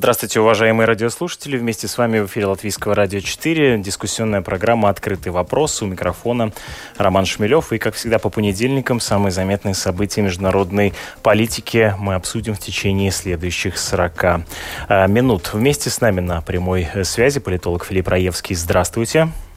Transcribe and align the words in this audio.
Здравствуйте, 0.00 0.40
уважаемые 0.40 0.86
радиослушатели. 0.86 1.58
Вместе 1.58 1.86
с 1.86 1.98
вами 1.98 2.20
в 2.20 2.26
эфире 2.26 2.46
Латвийского 2.46 2.94
радио 2.94 3.20
4 3.20 3.76
дискуссионная 3.80 4.40
программа 4.40 4.88
«Открытый 4.88 5.30
вопрос». 5.30 5.82
У 5.82 5.86
микрофона 5.86 6.52
Роман 6.96 7.26
Шмелев. 7.26 7.70
И, 7.74 7.76
как 7.76 7.94
всегда, 7.94 8.18
по 8.18 8.30
понедельникам 8.30 8.98
самые 8.98 9.30
заметные 9.30 9.74
события 9.74 10.22
международной 10.22 10.94
политики 11.22 11.94
мы 11.98 12.14
обсудим 12.14 12.54
в 12.54 12.60
течение 12.60 13.10
следующих 13.10 13.76
40 13.76 14.24
э, 14.24 15.06
минут. 15.08 15.50
Вместе 15.52 15.90
с 15.90 16.00
нами 16.00 16.20
на 16.20 16.40
прямой 16.40 16.88
связи 17.02 17.38
политолог 17.38 17.84
Филипп 17.84 18.08
Раевский. 18.08 18.56
Здравствуйте. 18.56 19.24
Здравствуйте. 19.24 19.49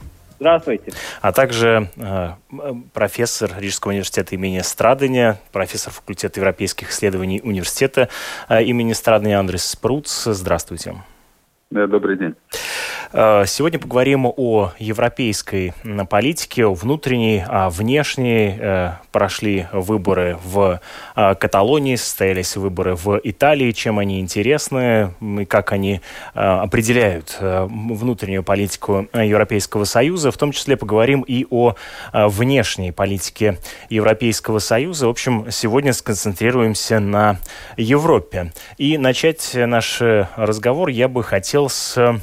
А 1.20 1.32
также 1.32 1.88
э, 1.96 2.30
профессор 2.92 3.50
Рижского 3.58 3.92
университета 3.92 4.34
имени 4.34 4.60
Страдания, 4.60 5.38
профессор 5.52 5.92
факультета 5.92 6.40
европейских 6.40 6.90
исследований 6.90 7.40
университета 7.42 8.08
э, 8.48 8.62
имени 8.64 8.92
Страдания 8.92 9.38
Андрес 9.38 9.64
Спруц. 9.64 10.24
Здравствуйте. 10.24 10.96
Да, 11.70 11.86
добрый 11.86 12.16
день. 12.16 12.34
Э, 13.16 13.44
сегодня 13.46 13.78
поговорим 13.78 14.26
о 14.26 14.72
европейской 14.76 15.72
политике, 16.10 16.66
о 16.66 16.74
внутренней, 16.74 17.44
о 17.46 17.70
внешней. 17.70 18.56
Э, 18.58 18.92
прошли 19.12 19.68
выборы 19.72 20.36
в 20.44 20.80
э, 21.14 21.34
Каталонии, 21.36 21.94
состоялись 21.94 22.56
выборы 22.56 22.96
в 22.96 23.20
Италии. 23.22 23.70
Чем 23.70 24.00
они 24.00 24.18
интересны 24.18 25.14
и 25.20 25.44
как 25.44 25.70
они 25.70 26.00
определяют 26.34 27.38
внутреннюю 27.40 28.42
политику 28.42 29.06
Европейского 29.12 29.84
Союза. 29.84 30.32
В 30.32 30.36
том 30.36 30.50
числе 30.50 30.76
поговорим 30.76 31.22
и 31.22 31.46
о 31.50 31.74
внешней 32.12 32.90
политике 32.90 33.58
Европейского 33.90 34.58
Союза. 34.58 35.06
В 35.06 35.10
общем, 35.10 35.46
сегодня 35.50 35.92
сконцентрируемся 35.92 36.98
на 36.98 37.38
Европе. 37.76 38.52
И 38.78 38.98
начать 38.98 39.52
наш 39.54 40.00
разговор 40.00 40.88
я 40.88 41.06
бы 41.06 41.22
хотел 41.22 41.68
с 41.68 41.96
Э, 42.06 42.18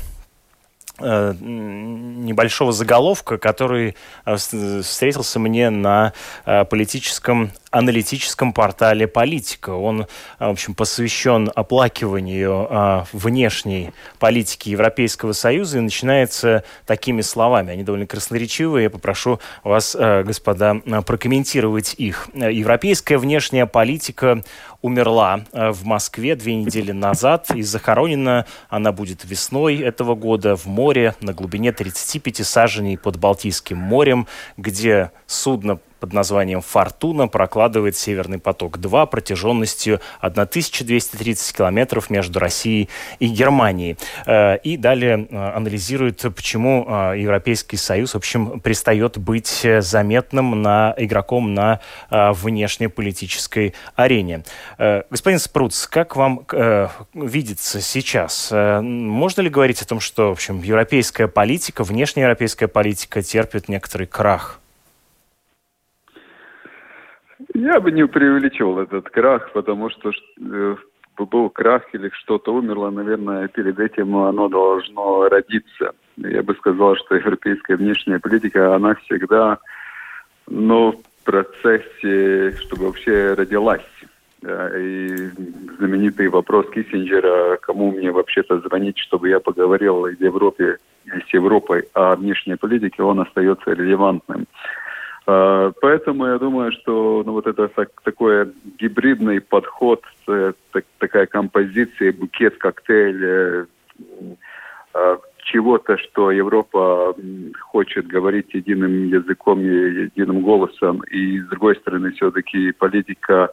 небольшого 1.01 2.71
заголовка, 2.71 3.37
который 3.37 3.95
э, 4.25 4.35
встретился 4.35 5.39
мне 5.39 5.69
на 5.69 6.13
э, 6.45 6.65
политическом 6.65 7.51
аналитическом 7.71 8.53
портале 8.53 9.07
«Политика». 9.07 9.71
Он, 9.71 10.05
в 10.39 10.49
общем, 10.49 10.75
посвящен 10.75 11.51
оплакиванию 11.55 13.07
внешней 13.13 13.91
политики 14.19 14.69
Европейского 14.69 15.31
Союза 15.31 15.79
и 15.79 15.81
начинается 15.81 16.63
такими 16.85 17.21
словами. 17.21 17.71
Они 17.71 17.83
довольно 17.83 18.05
красноречивые. 18.05 18.83
Я 18.83 18.89
попрошу 18.89 19.39
вас, 19.63 19.95
господа, 19.95 20.75
прокомментировать 21.05 21.95
их. 21.97 22.29
Европейская 22.33 23.17
внешняя 23.17 23.65
политика 23.65 24.43
умерла 24.81 25.41
в 25.53 25.85
Москве 25.85 26.35
две 26.35 26.55
недели 26.55 26.91
назад 26.91 27.51
и 27.55 27.61
захоронена 27.61 28.45
она 28.69 28.91
будет 28.91 29.23
весной 29.23 29.77
этого 29.77 30.15
года 30.15 30.55
в 30.55 30.65
море 30.65 31.15
на 31.21 31.33
глубине 31.33 31.71
35 31.71 32.45
саженей 32.45 32.97
под 32.97 33.17
Балтийским 33.17 33.77
морем, 33.77 34.27
где 34.57 35.11
судно 35.27 35.79
под 36.01 36.13
названием 36.13 36.61
«Фортуна» 36.61 37.27
прокладывает 37.27 37.95
«Северный 37.95 38.39
поток-2» 38.39 39.07
протяженностью 39.07 40.01
1230 40.19 41.55
километров 41.55 42.09
между 42.09 42.39
Россией 42.39 42.89
и 43.19 43.27
Германией. 43.27 43.97
Э, 44.25 44.57
и 44.57 44.77
далее 44.77 45.27
э, 45.29 45.51
анализирует, 45.55 46.25
почему 46.35 46.85
э, 46.87 47.19
Европейский 47.19 47.77
Союз, 47.77 48.13
в 48.13 48.17
общем, 48.17 48.59
перестает 48.59 49.19
быть 49.19 49.65
заметным 49.79 50.63
на 50.63 50.95
игроком 50.97 51.53
на 51.53 51.79
внешнеполитической 52.09 53.75
арене. 53.95 54.43
Господин 54.79 55.37
Спруц, 55.39 55.85
как 55.85 56.15
вам 56.15 56.47
видится 57.13 57.81
сейчас? 57.81 58.49
Можно 58.51 59.41
ли 59.41 59.49
говорить 59.49 59.81
о 59.81 59.85
том, 59.85 59.99
что, 59.99 60.29
в 60.29 60.31
общем, 60.31 60.61
европейская 60.63 61.27
политика, 61.27 61.83
внешнеевропейская 61.83 62.67
политика 62.67 63.21
терпит 63.21 63.69
некоторый 63.69 64.07
крах? 64.07 64.60
Я 67.53 67.79
бы 67.79 67.91
не 67.91 68.07
преувеличивал 68.07 68.79
этот 68.79 69.09
крах, 69.09 69.51
потому 69.53 69.89
что 69.89 70.11
э, 70.39 70.75
был 71.17 71.49
крах 71.49 71.83
или 71.93 72.09
что-то 72.13 72.53
умерло, 72.53 72.89
наверное, 72.89 73.47
перед 73.47 73.79
этим 73.79 74.15
оно 74.15 74.47
должно 74.47 75.27
родиться. 75.29 75.91
Я 76.17 76.43
бы 76.43 76.55
сказал, 76.55 76.95
что 76.95 77.15
европейская 77.15 77.75
внешняя 77.75 78.19
политика, 78.19 78.75
она 78.75 78.95
всегда, 78.95 79.59
ну, 80.47 80.91
в 80.91 81.25
процессе, 81.25 82.51
чтобы 82.57 82.85
вообще 82.85 83.33
родилась. 83.33 83.85
И 84.43 85.29
знаменитый 85.77 86.27
вопрос 86.29 86.65
Киссинджера, 86.71 87.57
кому 87.57 87.91
мне 87.91 88.11
вообще-то 88.11 88.59
звонить, 88.61 88.97
чтобы 88.97 89.29
я 89.29 89.39
поговорил 89.39 90.01
в 90.01 90.19
Европе, 90.19 90.77
с 91.05 91.33
Европой 91.33 91.87
о 91.93 92.15
внешней 92.15 92.55
политике, 92.55 93.03
он 93.03 93.19
остается 93.19 93.71
релевантным. 93.71 94.47
А, 95.31 95.71
поэтому 95.81 96.25
я 96.27 96.37
думаю, 96.37 96.71
что 96.73 97.23
ну, 97.25 97.33
вот 97.33 97.47
это 97.47 97.67
так, 97.69 97.89
такой 98.03 98.51
гибридный 98.77 99.39
подход, 99.39 100.03
э, 100.27 100.53
так, 100.73 100.83
такая 100.97 101.25
композиция, 101.25 102.11
букет, 102.11 102.57
коктейль 102.57 103.23
э, 103.23 103.65
э, 104.93 105.17
чего-то, 105.45 105.97
что 105.97 106.31
Европа 106.31 107.15
хочет 107.61 108.07
говорить 108.07 108.53
единым 108.53 109.07
языком 109.07 109.61
и 109.61 109.67
единым 109.67 110.41
голосом, 110.41 111.01
и 111.03 111.39
с 111.39 111.47
другой 111.47 111.75
стороны 111.77 112.11
все-таки 112.11 112.71
политика 112.73 113.49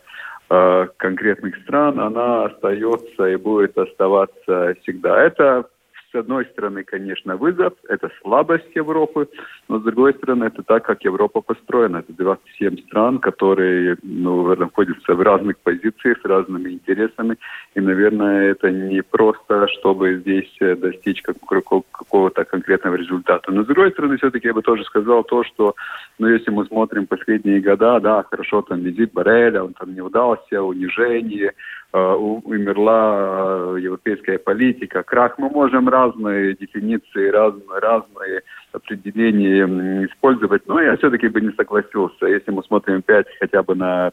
конкретных 0.97 1.57
стран, 1.59 2.01
она 2.01 2.47
остается 2.47 3.27
и 3.27 3.37
будет 3.37 3.77
оставаться 3.77 4.75
всегда. 4.81 5.23
Это 5.23 5.67
с 6.11 6.15
одной 6.15 6.47
стороны, 6.47 6.85
конечно, 6.85 7.37
вызов, 7.37 7.75
это 7.89 8.11
слабость 8.23 8.75
Европы, 8.75 9.29
но 9.69 9.79
с 9.79 9.83
другой 9.83 10.15
стороны, 10.15 10.45
это 10.45 10.63
так, 10.63 10.85
как 10.85 11.05
Европа 11.05 11.43
построена. 11.43 11.99
Это 11.99 12.13
27 12.13 12.79
стран, 12.87 13.19
которые 13.19 13.97
ну, 14.03 14.55
находятся 14.57 15.15
в 15.15 15.21
разных 15.21 15.59
позициях, 15.59 16.19
с 16.23 16.25
разными 16.25 16.71
интересами. 16.71 17.37
И, 17.75 17.81
наверное, 17.81 18.51
это 18.51 18.71
не 18.71 19.03
просто, 19.03 19.69
чтобы 19.69 20.17
здесь 20.21 20.51
э, 20.61 20.77
достичь 20.77 21.23
какого-то 21.23 22.45
конкретного 22.45 22.95
результата. 22.95 23.53
Но 23.53 23.65
с 23.65 23.67
другой 23.67 23.91
стороны, 23.91 24.17
все-таки 24.17 24.49
я 24.49 24.55
бы 24.55 24.63
тоже 24.63 24.85
сказал 24.85 25.25
то, 25.25 25.45
что 25.45 25.75
ну, 26.19 26.29
если 26.29 26.51
мы 26.51 26.65
смотрим 26.67 27.07
последние 27.07 27.61
года, 27.61 28.01
да, 28.01 28.23
хорошо, 28.23 28.63
там 28.63 28.81
визит 28.81 29.13
Бареля, 29.13 29.63
он 29.63 29.75
там 29.75 29.95
не 29.95 30.01
удался, 30.01 30.63
унижение, 30.63 31.53
умерла 31.97 33.77
э, 33.77 33.81
европейская 33.81 34.39
политика. 34.39 35.03
Крах 35.03 35.39
мы 35.39 35.49
можем 35.49 35.89
разные 35.89 36.55
дефиниции, 36.55 37.29
разные, 37.31 37.79
разные 37.81 38.43
определения 38.73 40.07
использовать, 40.07 40.67
но 40.67 40.81
я 40.81 40.97
все-таки 40.99 41.29
бы 41.29 41.41
не 41.41 41.53
согласился. 41.53 42.27
Если 42.27 42.51
мы 42.51 42.63
смотрим 42.63 42.99
опять 42.99 43.27
хотя 43.41 43.63
бы 43.63 43.75
на 43.75 44.13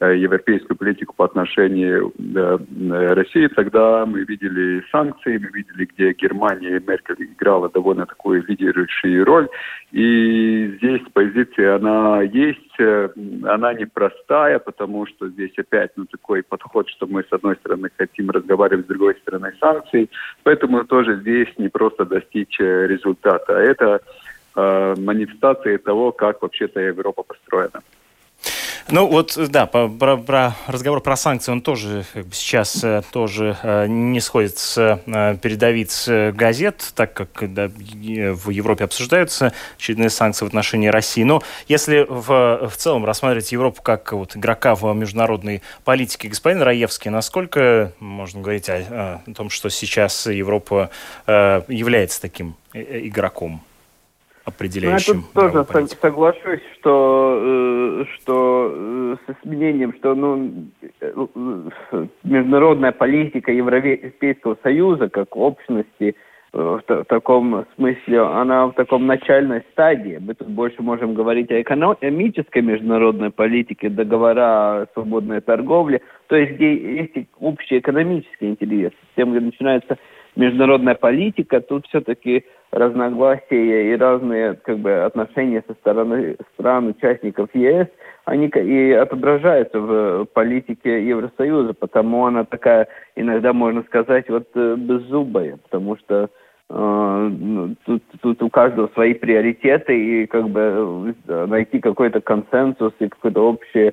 европейскую 0.00 0.76
политику 0.76 1.14
по 1.16 1.24
отношению 1.24 2.10
к 2.10 2.36
э, 2.36 3.14
России, 3.14 3.46
тогда 3.48 4.04
мы 4.06 4.24
видели 4.24 4.82
санкции, 4.90 5.38
мы 5.38 5.48
видели, 5.48 5.84
где 5.84 6.12
Германия 6.12 6.76
и 6.76 6.84
Меркель 6.84 7.24
играла 7.24 7.68
довольно 7.68 8.06
такую 8.06 8.44
лидирующую 8.46 9.24
роль. 9.24 9.48
И 9.92 10.74
здесь 10.78 11.02
позиция, 11.12 11.76
она 11.76 12.22
есть, 12.22 12.80
э, 12.80 13.08
она 13.44 13.72
непростая, 13.74 14.58
потому 14.58 15.06
что 15.06 15.28
здесь 15.28 15.52
опять 15.56 15.92
ну, 15.96 16.06
такой 16.06 16.42
подход, 16.42 16.88
что 16.88 17.06
мы 17.06 17.22
с 17.22 17.32
одной 17.32 17.56
стороны 17.56 17.88
хотим 17.96 18.30
разговаривать, 18.30 18.86
с 18.86 18.88
другой 18.88 19.14
стороны 19.22 19.52
санкции. 19.60 20.10
Поэтому 20.42 20.84
тоже 20.84 21.20
здесь 21.20 21.48
не 21.58 21.68
просто 21.68 22.04
достичь 22.04 22.58
результата. 22.58 23.52
Это 23.52 24.00
э, 24.56 24.94
манифестация 24.98 25.78
того, 25.78 26.12
как 26.12 26.42
вообще-то 26.42 26.80
Европа 26.80 27.22
построена. 27.22 27.80
Ну 28.88 29.06
вот, 29.06 29.38
да, 29.48 29.64
про, 29.64 29.88
про 29.88 30.54
разговор 30.66 31.00
про 31.00 31.16
санкции, 31.16 31.50
он 31.50 31.62
тоже 31.62 32.04
как 32.12 32.26
бы, 32.26 32.34
сейчас 32.34 32.84
э, 32.84 33.02
тоже 33.12 33.56
э, 33.62 33.86
не 33.86 34.20
сходит 34.20 34.58
с 34.58 34.76
э, 35.06 35.38
передовиц 35.40 36.06
газет, 36.34 36.92
так 36.94 37.14
как 37.14 37.54
да, 37.54 37.68
в 37.68 38.50
Европе 38.50 38.84
обсуждаются 38.84 39.54
очередные 39.78 40.10
санкции 40.10 40.44
в 40.44 40.48
отношении 40.48 40.88
России. 40.88 41.22
Но 41.22 41.42
если 41.66 42.04
в, 42.06 42.68
в 42.68 42.76
целом 42.76 43.06
рассматривать 43.06 43.52
Европу 43.52 43.80
как 43.80 44.12
вот, 44.12 44.36
игрока 44.36 44.74
в 44.74 44.92
международной 44.92 45.62
политике, 45.84 46.28
господин 46.28 46.60
Раевский, 46.60 47.10
насколько 47.10 47.92
можно 48.00 48.42
говорить 48.42 48.68
о, 48.68 49.22
о 49.26 49.32
том, 49.32 49.48
что 49.48 49.70
сейчас 49.70 50.26
Европа 50.26 50.90
является 51.26 52.20
таким 52.20 52.54
игроком? 52.74 53.62
Определяющим. 54.44 55.24
Ну, 55.34 55.42
я 55.42 55.50
тут 55.52 55.68
тоже 55.68 55.88
соглашусь, 56.00 56.60
что, 56.74 57.38
э, 57.42 58.04
что 58.16 58.72
э, 58.74 59.16
с 59.26 59.44
изменением, 59.44 59.94
что 59.94 60.14
ну, 60.14 60.70
международная 62.22 62.92
политика 62.92 63.52
Европейского 63.52 64.56
Союза 64.62 65.08
как 65.08 65.36
общности 65.36 66.14
в, 66.54 66.82
в 66.86 67.04
таком 67.06 67.66
смысле, 67.74 68.20
она 68.20 68.66
в 68.66 68.74
таком 68.74 69.06
начальной 69.06 69.62
стадии. 69.72 70.18
Мы 70.20 70.34
тут 70.34 70.48
больше 70.48 70.82
можем 70.82 71.14
говорить 71.14 71.50
о 71.50 71.60
экономической 71.60 72.62
международной 72.62 73.30
политике, 73.30 73.88
договора 73.88 74.82
о 74.82 74.86
свободной 74.92 75.40
торговле, 75.40 76.00
то 76.28 76.36
есть 76.36 76.52
где 76.54 76.96
есть 76.96 77.28
общие 77.40 77.80
экономические 77.80 78.50
интересы. 78.50 78.94
Тем, 79.16 79.32
где 79.32 79.40
начинается 79.40 79.98
международная 80.36 80.94
политика, 80.94 81.60
тут 81.60 81.86
все-таки 81.86 82.44
разногласия 82.70 83.92
и 83.92 83.96
разные 83.96 84.54
как 84.54 84.78
бы, 84.78 85.04
отношения 85.04 85.62
со 85.66 85.74
стороны 85.74 86.36
стран, 86.54 86.88
участников 86.88 87.48
ЕС, 87.54 87.88
они 88.24 88.46
и 88.46 88.92
отображаются 88.92 89.78
в 89.80 90.26
политике 90.32 91.06
Евросоюза, 91.06 91.74
потому 91.74 92.26
она 92.26 92.44
такая, 92.44 92.88
иногда 93.16 93.52
можно 93.52 93.82
сказать, 93.84 94.28
вот 94.28 94.48
э, 94.54 94.76
беззубая, 94.76 95.58
потому 95.58 95.96
что 95.98 96.30
э, 96.70 97.30
ну, 97.38 97.76
тут, 97.84 98.02
тут 98.20 98.42
у 98.42 98.48
каждого 98.50 98.88
свои 98.94 99.14
приоритеты, 99.14 100.22
и 100.22 100.26
как 100.26 100.48
бы 100.48 101.14
э, 101.28 101.46
найти 101.46 101.80
какой-то 101.80 102.20
консенсус 102.20 102.92
и 102.98 103.08
какой-то 103.08 103.46
общий 103.46 103.92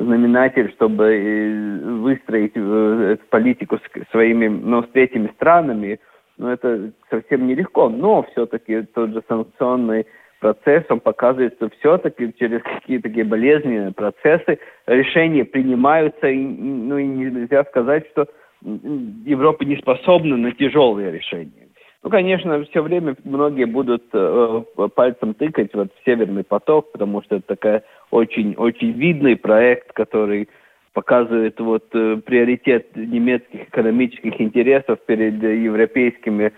знаменатель, 0.00 0.70
чтобы 0.72 2.00
выстроить 2.02 2.56
эту 2.56 3.24
политику 3.28 3.78
с 3.78 4.10
своими, 4.10 4.48
ну, 4.48 4.82
с 4.82 4.88
третьими 4.88 5.28
странами, 5.36 6.00
ну, 6.38 6.48
это 6.48 6.92
совсем 7.10 7.46
нелегко, 7.46 7.88
но 7.88 8.22
все-таки 8.32 8.82
тот 8.94 9.10
же 9.10 9.22
санкционный 9.28 10.06
процесс, 10.40 10.84
он 10.88 11.00
показывает, 11.00 11.54
что 11.56 11.68
все-таки 11.78 12.32
через 12.38 12.62
какие-то 12.62 13.08
такие 13.08 13.24
болезненные 13.24 13.92
процессы 13.92 14.58
решения 14.86 15.44
принимаются, 15.44 16.28
и, 16.28 16.38
ну 16.38 16.96
и 16.96 17.04
нельзя 17.04 17.64
сказать, 17.64 18.06
что 18.12 18.26
Европа 18.62 19.64
не 19.64 19.76
способна 19.76 20.36
на 20.36 20.52
тяжелые 20.52 21.12
решения. 21.12 21.59
Ну, 22.02 22.08
конечно, 22.08 22.64
все 22.64 22.82
время 22.82 23.14
многие 23.24 23.66
будут 23.66 24.04
э, 24.12 24.62
пальцем 24.94 25.34
тыкать 25.34 25.74
вот 25.74 25.88
в 25.92 26.04
Северный 26.04 26.44
поток, 26.44 26.92
потому 26.92 27.22
что 27.22 27.36
это 27.36 27.46
такая 27.46 27.84
очень, 28.10 28.54
очень 28.54 28.92
видный 28.92 29.36
проект, 29.36 29.92
который 29.92 30.48
показывает 30.94 31.60
вот 31.60 31.84
э, 31.92 32.16
приоритет 32.24 32.96
немецких 32.96 33.68
экономических 33.68 34.40
интересов 34.40 34.98
перед 35.06 35.42
европейскими 35.42 36.52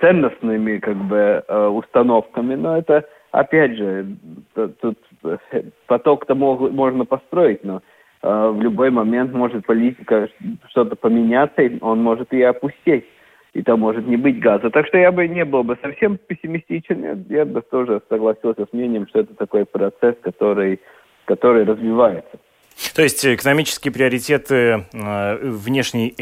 ценностными 0.00 0.78
как 0.78 0.96
бы 0.96 1.44
э, 1.46 1.66
установками, 1.66 2.54
но 2.54 2.78
это 2.78 3.06
опять 3.32 3.76
же 3.76 4.06
тут 4.80 4.98
поток-то 5.86 6.34
можно 6.34 7.04
построить, 7.04 7.62
но 7.64 7.82
э, 8.22 8.48
в 8.54 8.62
любой 8.62 8.90
момент 8.90 9.34
может 9.34 9.66
политика 9.66 10.28
что-то 10.68 10.96
поменяться, 10.96 11.60
и 11.62 11.78
он 11.82 12.02
может 12.02 12.32
и 12.32 12.40
опустить, 12.40 13.04
и 13.54 13.62
там 13.62 13.80
может 13.80 14.06
не 14.06 14.16
быть 14.16 14.40
газа. 14.40 14.68
Так 14.70 14.86
что 14.88 14.98
я 14.98 15.12
бы 15.12 15.26
не 15.28 15.44
был 15.44 15.62
бы 15.62 15.78
совсем 15.80 16.18
пессимистичен, 16.18 17.24
я 17.28 17.44
бы 17.44 17.62
тоже 17.62 18.02
согласился 18.08 18.66
с 18.66 18.72
мнением, 18.72 19.06
что 19.08 19.20
это 19.20 19.34
такой 19.34 19.64
процесс, 19.64 20.16
который, 20.20 20.80
который 21.24 21.64
развивается. 21.64 22.36
То 22.96 23.02
есть 23.02 23.24
экономические 23.24 23.92
приоритеты 23.92 24.84
э, 24.92 25.36
внешней 25.42 26.14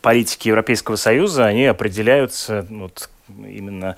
политики 0.00 0.48
Европейского 0.48 0.96
Союза, 0.96 1.44
они 1.44 1.66
определяются 1.66 2.66
вот, 2.70 3.10
именно 3.28 3.96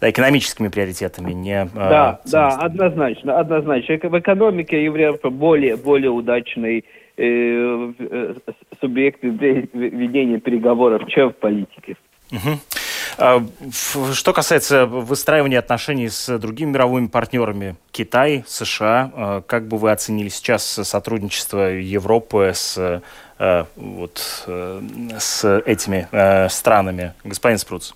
да, 0.00 0.10
экономическими 0.10 0.68
приоритетами, 0.68 1.32
не 1.32 1.62
а, 1.62 1.68
Да, 1.74 2.20
да, 2.24 2.48
однозначно, 2.48 3.38
однозначно. 3.38 3.96
В 4.08 4.18
экономике 4.18 4.82
Европа 4.82 5.28
более, 5.28 5.76
более 5.76 6.10
удачный 6.10 6.86
э, 7.16 7.92
э 7.98 8.34
субъект 8.80 9.22
ведения 9.22 10.38
переговоров, 10.38 11.08
чем 11.08 11.30
в 11.30 11.36
политике. 11.36 11.96
Угу. 12.30 13.72
Что 14.12 14.32
касается 14.34 14.84
выстраивания 14.84 15.58
отношений 15.58 16.08
с 16.08 16.38
другими 16.38 16.70
мировыми 16.72 17.06
партнерами, 17.06 17.76
Китай, 17.90 18.44
США, 18.46 19.12
а, 19.14 19.40
как 19.42 19.68
бы 19.68 19.78
вы 19.78 19.92
оценили 19.92 20.28
сейчас 20.28 20.64
сотрудничество 20.64 21.70
Европы 21.70 22.50
с 22.52 23.00
Э, 23.38 23.64
вот, 23.76 24.44
э, 24.46 24.80
с 25.18 25.44
этими 25.66 26.08
э, 26.10 26.48
странами, 26.48 27.12
господин 27.22 27.58
Спруц? 27.58 27.92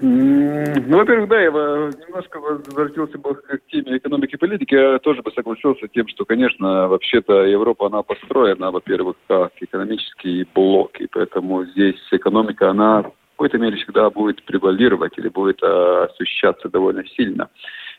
Ну, 0.00 0.96
во-первых, 0.96 1.28
да, 1.28 1.40
я 1.40 1.50
немножко 1.50 2.38
возвратился 2.38 3.18
бы 3.18 3.34
к 3.34 3.60
теме 3.70 3.96
экономики 3.96 4.34
и 4.34 4.38
политики. 4.38 4.74
Я 4.74 4.98
тоже 5.00 5.22
бы 5.22 5.32
согласился 5.32 5.88
тем, 5.88 6.06
что, 6.08 6.24
конечно, 6.24 6.88
вообще-то 6.88 7.44
Европа, 7.44 7.86
она 7.86 8.02
построена, 8.02 8.70
во-первых, 8.70 9.16
как 9.26 9.52
экономический 9.60 10.46
блок, 10.54 11.00
и 11.00 11.08
поэтому 11.08 11.64
здесь 11.64 11.96
экономика, 12.12 12.70
она 12.70 13.02
в 13.02 13.12
какой-то 13.32 13.58
мере 13.58 13.76
всегда 13.76 14.08
будет 14.10 14.44
превалировать 14.44 15.18
или 15.18 15.28
будет 15.28 15.62
ощущаться 15.62 16.68
довольно 16.68 17.04
сильно. 17.16 17.48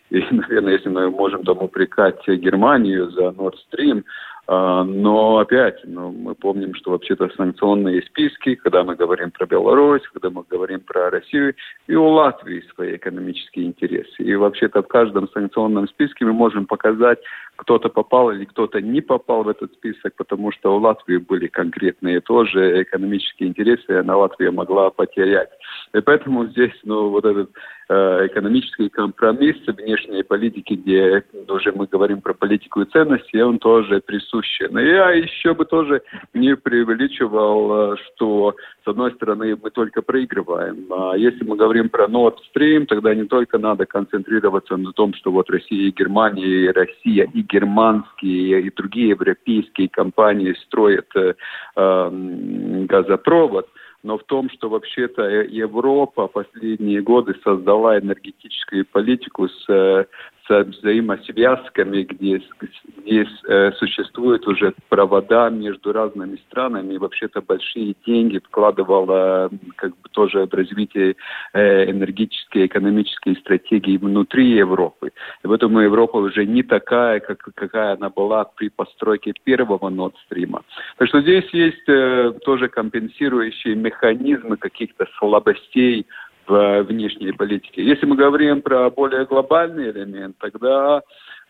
И, 0.09 0.23
наверное, 0.31 0.73
если 0.73 0.89
мы 0.89 1.09
можем 1.09 1.43
там 1.43 1.57
упрекать 1.61 2.25
Германию 2.27 3.09
за 3.11 3.27
Nord 3.29 3.55
Stream, 3.71 4.03
но 4.51 5.37
опять, 5.37 5.79
ну, 5.83 6.11
мы 6.11 6.33
помним, 6.33 6.73
что 6.73 6.89
вообще-то 6.91 7.29
санкционные 7.37 8.01
списки, 8.01 8.55
когда 8.55 8.83
мы 8.83 8.95
говорим 8.95 9.29
про 9.29 9.45
Беларусь, 9.45 10.01
когда 10.11 10.31
мы 10.31 10.43
говорим 10.49 10.79
про 10.79 11.11
Россию, 11.11 11.53
и 11.85 11.93
у 11.93 12.07
Латвии 12.07 12.63
свои 12.73 12.95
экономические 12.95 13.67
интересы. 13.67 14.23
И 14.23 14.33
вообще-то 14.33 14.81
в 14.81 14.87
каждом 14.87 15.29
санкционном 15.29 15.87
списке 15.87 16.25
мы 16.25 16.33
можем 16.33 16.65
показать, 16.65 17.19
кто-то 17.59 17.89
попал 17.89 18.31
или 18.31 18.45
кто-то 18.45 18.79
не 18.79 19.01
попал 19.01 19.43
в 19.43 19.49
этот 19.49 19.73
список, 19.73 20.15
потому 20.15 20.51
что 20.53 20.75
у 20.75 20.79
Латвии 20.79 21.17
были 21.17 21.47
конкретные 21.47 22.21
тоже 22.21 22.83
экономические 22.83 23.49
интересы, 23.49 23.83
и 23.89 23.95
она 23.95 24.15
Латвия 24.15 24.49
могла 24.49 24.89
потерять. 24.91 25.49
И 25.93 25.99
поэтому 25.99 26.45
здесь, 26.47 26.71
ну, 26.83 27.09
вот 27.09 27.25
этот 27.25 27.49
э, 27.89 28.27
экономический 28.27 28.87
компромисс 28.87 29.57
внешней 29.67 30.23
политики, 30.23 30.75
где 30.75 31.23
уже 31.49 31.73
мы 31.73 31.87
говорим 31.87 32.21
про 32.21 32.33
политику 32.33 32.81
и 32.81 32.89
ценности, 32.89 33.35
он 33.37 33.59
тоже 33.59 33.99
присущий. 33.99 34.67
Но 34.69 34.79
я 34.79 35.11
еще 35.11 35.53
бы 35.53 35.65
тоже 35.65 36.01
не 36.33 36.55
преувеличивал, 36.55 37.93
э, 37.93 37.95
что 37.97 38.55
с 38.85 38.87
одной 38.87 39.11
стороны 39.15 39.57
мы 39.61 39.69
только 39.69 40.01
проигрываем. 40.01 40.85
А 40.93 41.17
если 41.17 41.43
мы 41.43 41.57
говорим 41.57 41.89
про 41.89 42.05
Nord 42.05 42.37
Stream, 42.55 42.85
тогда 42.85 43.13
не 43.13 43.25
только 43.25 43.57
надо 43.57 43.85
концентрироваться 43.85 44.77
на 44.77 44.93
том, 44.93 45.13
что 45.13 45.31
вот 45.31 45.49
Россия 45.49 45.89
и 45.89 45.91
Германия, 45.91 46.45
и 46.45 46.67
Россия 46.71 47.29
и 47.33 47.48
германские 47.49 48.61
и 48.61 48.71
другие 48.71 49.09
европейские 49.09 49.89
компании 49.89 50.53
строят 50.65 51.07
э, 51.15 51.33
э, 51.75 52.09
газопровод, 52.87 53.67
но 54.03 54.17
в 54.17 54.23
том, 54.23 54.49
что 54.49 54.69
вообще-то 54.69 55.23
Европа 55.23 56.27
последние 56.27 57.01
годы 57.01 57.35
создала 57.43 57.99
энергетическую 57.99 58.85
политику 58.85 59.47
с 59.49 59.69
э, 59.69 60.05
взаимосвязками, 60.49 62.03
где, 62.03 62.41
где 62.97 63.27
э, 63.47 63.71
существуют 63.73 64.47
уже 64.47 64.73
провода 64.89 65.49
между 65.49 65.93
разными 65.93 66.37
странами, 66.49 66.95
и 66.95 66.97
вообще-то 66.97 67.41
большие 67.41 67.95
деньги 68.05 68.39
вкладывала 68.39 69.49
как 69.75 69.91
бы 69.91 70.09
тоже 70.11 70.45
в 70.45 70.53
развитие 70.53 71.15
э, 71.53 71.91
энергетической, 71.91 72.65
экономической 72.65 73.35
стратегии 73.35 73.97
внутри 73.97 74.49
Европы. 74.51 75.11
И 75.43 75.47
поэтому 75.47 75.79
Европа 75.79 76.17
уже 76.17 76.45
не 76.45 76.63
такая, 76.63 77.19
как, 77.19 77.39
какая 77.55 77.93
она 77.93 78.09
была 78.09 78.45
при 78.45 78.69
постройке 78.69 79.33
первого 79.43 79.89
Stream. 79.89 80.61
Так 80.97 81.07
что 81.07 81.21
здесь 81.21 81.49
есть 81.53 81.87
э, 81.87 82.33
тоже 82.43 82.67
компенсирующие 82.69 83.75
механизмы 83.75 84.57
каких-то 84.57 85.07
слабостей 85.17 86.05
в 86.49 86.83
внешней 86.83 87.31
политике. 87.31 87.83
Если 87.83 88.05
мы 88.05 88.15
говорим 88.15 88.61
про 88.61 88.89
более 88.89 89.25
глобальный 89.25 89.91
элемент, 89.91 90.35
тогда 90.39 91.01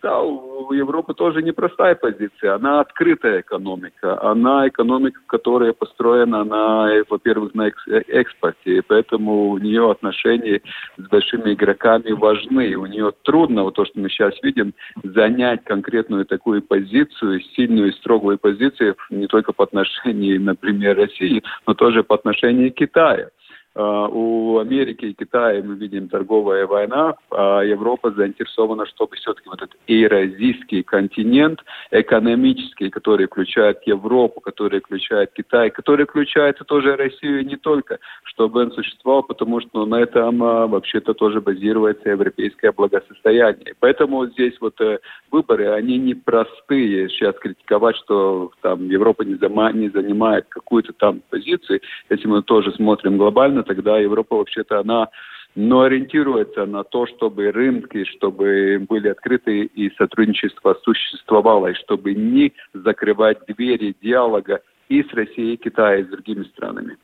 да, 0.01 0.21
у 0.21 0.71
Европы 0.71 1.13
тоже 1.13 1.41
непростая 1.41 1.95
позиция. 1.95 2.55
Она 2.55 2.79
открытая 2.79 3.41
экономика. 3.41 4.21
Она 4.21 4.67
экономика, 4.67 5.19
которая 5.27 5.73
построена 5.73 6.45
на, 6.45 6.89
во-первых, 7.09 7.53
на 7.53 7.69
экспорте. 8.07 8.77
И 8.77 8.81
поэтому 8.81 9.49
у 9.49 9.57
нее 9.57 9.91
отношения 9.91 10.61
с 10.97 11.01
большими 11.09 11.53
игроками 11.53 12.11
важны. 12.11 12.75
У 12.75 12.85
нее 12.85 13.11
трудно, 13.23 13.63
вот 13.63 13.75
то, 13.75 13.85
что 13.85 13.99
мы 13.99 14.09
сейчас 14.09 14.33
видим, 14.41 14.73
занять 15.03 15.65
конкретную 15.65 16.25
такую 16.25 16.61
позицию, 16.61 17.41
сильную 17.55 17.89
и 17.89 17.95
строгую 17.97 18.37
позицию 18.37 18.95
не 19.09 19.27
только 19.27 19.51
по 19.51 19.65
отношению, 19.65 20.41
например, 20.41 20.95
России, 20.95 21.43
но 21.67 21.73
тоже 21.73 22.03
по 22.03 22.15
отношению 22.15 22.71
к 22.71 22.75
Китаю. 22.75 23.31
А, 23.79 24.09
у 24.09 24.57
Америки 24.59 25.05
и 25.05 25.13
Китая 25.13 25.63
мы 25.63 25.75
видим 25.75 26.09
торговая 26.09 26.67
война, 26.67 27.15
а 27.31 27.61
Европа 27.61 28.11
заинтересована, 28.11 28.85
чтобы 28.87 29.15
все-таки 29.15 29.47
вот 29.47 29.61
этот 29.61 29.77
евразийский 29.87 30.83
континент, 30.83 31.63
экономический, 31.89 32.89
который 32.89 33.27
включает 33.27 33.79
Европу, 33.87 34.41
который 34.41 34.81
включает 34.81 35.31
Китай, 35.31 35.69
который 35.69 36.05
включает 36.05 36.57
тоже 36.67 36.97
Россию 36.97 37.45
не 37.45 37.55
только, 37.55 37.99
чтобы 38.23 38.63
он 38.63 38.71
существовал, 38.73 39.23
потому 39.23 39.61
что 39.61 39.69
ну, 39.73 39.85
на 39.85 40.01
этом 40.01 40.43
а, 40.43 40.67
вообще-то 40.67 41.13
тоже 41.13 41.39
базируется 41.39 42.09
европейское 42.09 42.73
благосостояние. 42.73 43.75
Поэтому 43.79 44.25
здесь 44.27 44.55
вот 44.59 44.79
э, 44.81 44.99
выборы, 45.31 45.69
они 45.69 45.97
непростые. 45.97 47.07
Сейчас 47.09 47.33
критиковать, 47.39 47.95
что 47.95 48.51
там 48.61 48.89
Европа 48.89 49.23
не, 49.23 49.35
зама, 49.35 49.71
не 49.71 49.87
занимает 49.87 50.47
какую-то 50.49 50.91
там 50.91 51.21
позицию, 51.29 51.79
если 52.09 52.27
мы 52.27 52.41
тоже 52.41 52.73
смотрим 52.73 53.17
глобально, 53.17 53.63
тогда 53.69 53.99
Европа 53.99 54.35
вообще-то 54.35 54.79
она 54.79 55.09
но 55.55 55.81
ориентируется 55.81 56.65
на 56.65 56.83
то, 56.83 57.07
чтобы 57.07 57.51
рынки, 57.51 58.05
чтобы 58.05 58.85
были 58.87 59.09
открыты 59.09 59.63
и 59.63 59.89
сотрудничество 59.97 60.77
существовало, 60.83 61.67
и 61.67 61.73
чтобы 61.73 62.13
не 62.13 62.53
закрывать 62.73 63.39
двери 63.47 63.95
диалога 64.01 64.61
и 64.89 65.03
с 65.03 65.11
Россией, 65.13 65.55
и 65.55 65.57
Китаем, 65.57 66.05
и 66.05 66.07
с 66.07 66.11
другими 66.11 66.43
странами. 66.43 66.97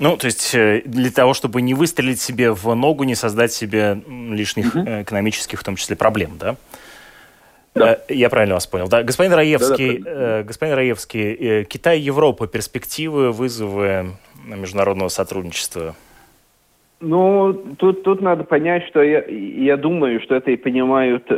Ну, 0.00 0.16
то 0.16 0.26
есть 0.26 0.54
э, 0.54 0.82
для 0.86 1.10
того, 1.10 1.34
чтобы 1.34 1.60
не 1.60 1.74
выстрелить 1.74 2.20
себе 2.20 2.50
в 2.52 2.74
ногу, 2.74 3.04
не 3.04 3.14
создать 3.14 3.52
себе 3.52 4.02
лишних 4.08 4.74
mm 4.74 5.02
экономических, 5.02 5.60
в 5.60 5.64
том 5.64 5.76
числе, 5.76 5.94
проблем, 5.94 6.38
да? 6.40 6.56
Да. 7.74 7.94
Э, 8.08 8.14
я 8.14 8.28
правильно 8.28 8.54
вас 8.54 8.66
понял. 8.66 8.88
Да, 8.88 9.02
господин 9.02 9.32
Раевский, 9.32 9.98
да, 9.98 10.14
да, 10.14 10.42
господин 10.42 10.74
Раевский, 10.74 11.64
Китай, 11.64 11.98
Европа, 12.00 12.46
перспективы, 12.46 13.32
вызовы 13.32 14.12
международного 14.46 15.08
сотрудничества? 15.08 15.94
Ну, 17.04 17.52
тут, 17.78 18.04
тут 18.04 18.20
надо 18.20 18.44
понять, 18.44 18.86
что 18.86 19.02
я, 19.02 19.24
я 19.26 19.76
думаю, 19.76 20.20
что 20.20 20.36
это 20.36 20.52
и 20.52 20.56
понимают 20.56 21.24
э, 21.28 21.34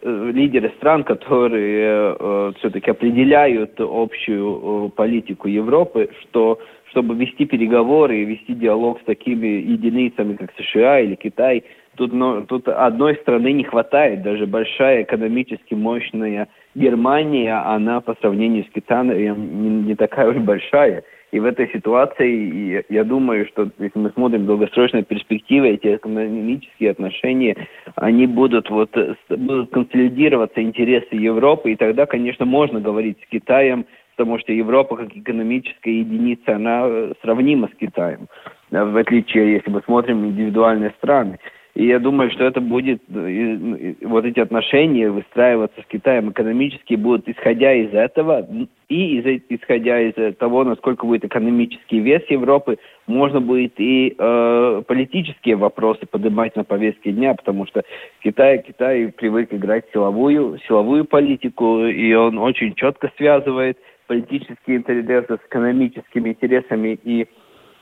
э 0.00 0.30
лидеры 0.32 0.72
стран, 0.78 1.04
которые 1.04 2.16
э, 2.18 2.52
все-таки 2.58 2.90
определяют 2.90 3.78
общую 3.78 4.86
э, 4.86 4.88
политику 4.96 5.48
Европы, 5.48 6.08
что 6.22 6.58
чтобы 6.86 7.14
вести 7.14 7.44
переговоры 7.44 8.22
и 8.22 8.24
вести 8.24 8.54
диалог 8.54 9.00
с 9.02 9.04
такими 9.04 9.48
единицами, 9.48 10.34
как 10.34 10.50
США 10.56 11.00
или 11.00 11.16
Китай, 11.16 11.64
тут, 11.96 12.12
ну, 12.12 12.42
тут 12.42 12.68
одной 12.68 13.16
страны 13.16 13.52
не 13.52 13.64
хватает. 13.64 14.22
Даже 14.22 14.46
большая 14.46 15.02
экономически 15.02 15.74
мощная 15.74 16.48
Германия, 16.74 17.54
она 17.54 18.00
по 18.00 18.14
сравнению 18.20 18.64
с 18.64 18.70
Китаем 18.70 19.08
не, 19.08 19.68
не 19.88 19.94
такая 19.94 20.30
уж 20.30 20.36
большая. 20.36 21.04
И 21.34 21.40
в 21.40 21.46
этой 21.46 21.68
ситуации, 21.72 22.84
я 22.88 23.02
думаю, 23.02 23.46
что 23.48 23.68
если 23.80 23.98
мы 23.98 24.10
смотрим 24.10 24.46
долгосрочной 24.46 25.02
перспективе, 25.02 25.72
эти 25.72 25.96
экономические 25.96 26.92
отношения, 26.92 27.56
они 27.96 28.28
будут, 28.28 28.70
вот, 28.70 28.90
будут 29.28 29.70
консолидироваться 29.70 30.62
интересы 30.62 31.08
Европы, 31.16 31.72
и 31.72 31.76
тогда, 31.76 32.06
конечно, 32.06 32.44
можно 32.44 32.80
говорить 32.80 33.18
с 33.20 33.28
Китаем, 33.28 33.84
потому 34.16 34.38
что 34.38 34.52
Европа 34.52 34.96
как 34.96 35.08
экономическая 35.16 35.98
единица, 35.98 36.54
она 36.54 36.88
сравнима 37.22 37.68
с 37.74 37.76
Китаем, 37.78 38.28
в 38.70 38.96
отличие, 38.96 39.54
если 39.54 39.70
мы 39.70 39.82
смотрим 39.82 40.24
индивидуальные 40.24 40.90
страны. 40.98 41.38
И 41.74 41.86
я 41.86 41.98
думаю, 41.98 42.30
что 42.30 42.44
это 42.44 42.60
будет, 42.60 43.02
ну, 43.08 43.96
вот 44.02 44.24
эти 44.24 44.38
отношения 44.38 45.10
выстраиваться 45.10 45.82
с 45.82 45.86
Китаем 45.86 46.30
экономически 46.30 46.94
будут, 46.94 47.28
исходя 47.28 47.72
из 47.74 47.92
этого, 47.92 48.46
и 48.88 49.18
из, 49.18 49.42
исходя 49.48 50.00
из 50.00 50.36
того, 50.36 50.62
насколько 50.62 51.04
будет 51.04 51.24
экономический 51.24 51.98
вес 51.98 52.22
Европы, 52.28 52.78
можно 53.08 53.40
будет 53.40 53.72
и 53.78 54.14
э, 54.16 54.82
политические 54.86 55.56
вопросы 55.56 56.06
поднимать 56.06 56.54
на 56.54 56.62
повестке 56.62 57.10
дня, 57.10 57.34
потому 57.34 57.66
что 57.66 57.82
Китай, 58.22 58.62
Китай 58.62 59.08
привык 59.08 59.52
играть 59.52 59.86
силовую, 59.92 60.60
силовую 60.68 61.04
политику, 61.04 61.86
и 61.86 62.14
он 62.14 62.38
очень 62.38 62.74
четко 62.76 63.10
связывает 63.16 63.78
политические 64.06 64.76
интересы 64.76 65.38
с 65.38 65.46
экономическими 65.48 66.28
интересами, 66.28 67.00
и 67.02 67.26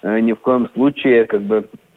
э, 0.00 0.20
ни 0.20 0.32
в 0.32 0.40
коем 0.40 0.70
случае 0.70 1.26
как 1.26 1.42
бы 1.42 1.68
Э, 1.68 1.91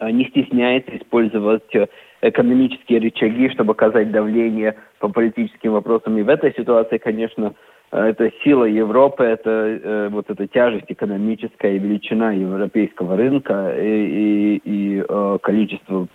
не 0.00 0.26
стесняется 0.26 0.96
использовать 0.96 1.74
э, 1.74 1.86
экономические 2.22 3.00
рычаги, 3.00 3.48
чтобы 3.50 3.72
оказать 3.72 4.10
давление 4.10 4.76
по 5.00 5.08
политическим 5.08 5.72
вопросам. 5.72 6.16
И 6.18 6.22
в 6.22 6.28
этой 6.28 6.52
ситуации, 6.54 6.98
конечно, 6.98 7.54
э, 7.90 8.10
это 8.10 8.30
сила 8.44 8.64
Европы, 8.64 9.24
это 9.24 10.08
вот 10.12 10.30
эта 10.30 10.46
тяжесть 10.46 10.86
экономическая 10.88 11.74
и 11.74 11.78
величина 11.78 12.32
европейского 12.32 13.16
рынка 13.16 13.74
и, 13.76 14.60
и, 14.64 14.98
и 14.98 15.04
количество 15.42 16.06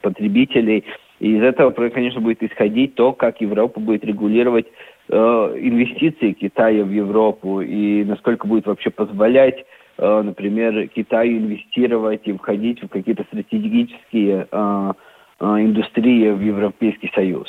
потребителей. 0.00 0.84
И 1.20 1.36
из 1.36 1.42
этого, 1.42 1.70
конечно, 1.90 2.20
будет 2.20 2.42
исходить 2.42 2.94
то, 2.94 3.12
как 3.12 3.40
Европа 3.40 3.80
будет 3.80 4.04
регулировать 4.04 4.66
инвестиции 5.08 6.32
Китая 6.32 6.84
в 6.84 6.90
Европу 6.90 7.60
и 7.60 8.04
насколько 8.04 8.46
будет 8.46 8.66
вообще 8.66 8.90
позволять 8.90 9.64
Э, 9.64 9.77
например, 9.98 10.88
Китаю 10.88 11.38
инвестировать 11.38 12.22
и 12.24 12.32
входить 12.32 12.82
в 12.82 12.88
какие-то 12.88 13.24
стратегические 13.24 14.46
э, 14.50 14.92
э, 15.40 15.44
индустрии 15.44 16.30
в 16.30 16.40
Европейский 16.40 17.10
Союз. 17.14 17.48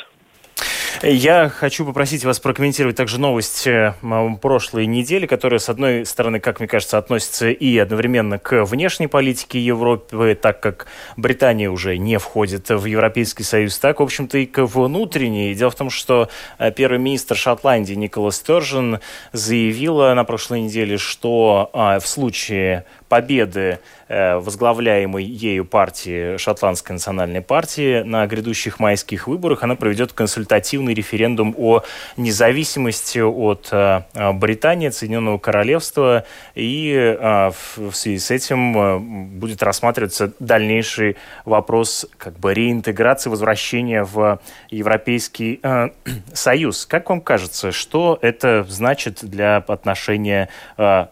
Я 1.02 1.48
хочу 1.48 1.86
попросить 1.86 2.26
вас 2.26 2.40
прокомментировать 2.40 2.94
также 2.94 3.18
новость 3.18 3.66
э, 3.66 3.94
прошлой 4.42 4.84
недели, 4.84 5.24
которая, 5.24 5.58
с 5.58 5.70
одной 5.70 6.04
стороны, 6.04 6.40
как 6.40 6.60
мне 6.60 6.68
кажется, 6.68 6.98
относится 6.98 7.48
и 7.48 7.78
одновременно 7.78 8.38
к 8.38 8.66
внешней 8.66 9.06
политике 9.06 9.60
Европы, 9.60 10.38
так 10.40 10.60
как 10.60 10.88
Британия 11.16 11.70
уже 11.70 11.96
не 11.96 12.18
входит 12.18 12.68
в 12.68 12.84
Европейский 12.84 13.44
Союз, 13.44 13.78
так, 13.78 14.00
в 14.00 14.02
общем-то, 14.02 14.36
и 14.36 14.44
к 14.44 14.66
внутренней. 14.66 15.54
Дело 15.54 15.70
в 15.70 15.74
том, 15.74 15.88
что 15.88 16.28
э, 16.58 16.70
первый 16.70 16.98
министр 16.98 17.34
Шотландии 17.34 17.94
Николас 17.94 18.36
Стержен 18.36 19.00
заявила 19.32 20.12
на 20.12 20.24
прошлой 20.24 20.60
неделе, 20.60 20.98
что 20.98 21.70
а, 21.72 21.98
в 21.98 22.06
случае 22.06 22.84
победы 23.10 23.80
э, 24.08 24.36
возглавляемой 24.36 25.24
ею 25.24 25.64
партии, 25.64 26.36
Шотландской 26.36 26.94
национальной 26.94 27.42
партии, 27.42 28.02
на 28.02 28.26
грядущих 28.26 28.78
майских 28.78 29.26
выборах 29.26 29.64
она 29.64 29.74
проведет 29.74 30.12
консультативный 30.12 30.89
референдум 30.94 31.54
о 31.56 31.82
независимости 32.16 33.18
от 33.18 33.68
э, 33.72 34.02
Британии, 34.32 34.90
Соединенного 34.90 35.38
Королевства, 35.38 36.24
и 36.54 36.92
э, 36.94 37.50
в 37.76 37.92
связи 37.92 38.18
с 38.18 38.30
этим 38.30 39.38
будет 39.38 39.62
рассматриваться 39.62 40.32
дальнейший 40.38 41.16
вопрос 41.44 42.06
как 42.18 42.38
бы 42.38 42.54
реинтеграции, 42.54 43.30
возвращения 43.30 44.04
в 44.04 44.40
Европейский 44.70 45.60
Союз. 46.32 46.86
Как 46.86 47.08
вам 47.10 47.20
кажется, 47.20 47.72
что 47.72 48.18
это 48.22 48.64
значит 48.68 49.20
для 49.22 49.58
отношения 49.58 50.48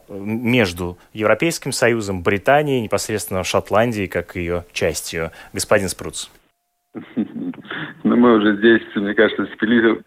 между 0.09 0.99
Европейским 1.13 1.73
Союзом 1.73 2.23
Британии, 2.23 2.81
непосредственно 2.81 3.45
Шотландии, 3.45 4.07
как 4.07 4.37
ее 4.37 4.65
частью. 4.73 5.33
Господин 5.53 5.89
Спруц. 5.89 6.29
Мы 8.19 8.35
уже 8.35 8.57
здесь, 8.57 8.83
мне 8.97 9.15
кажется, 9.15 9.47
с 9.47 9.59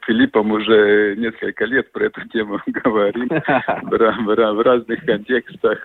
Филиппом 0.06 0.52
уже 0.52 1.16
несколько 1.18 1.64
лет 1.64 1.92
про 1.94 2.06
эту 2.06 2.28
тему 2.28 2.60
говорим 2.68 3.30
в 3.30 4.64
разных 4.64 5.06
контекстах, 5.06 5.80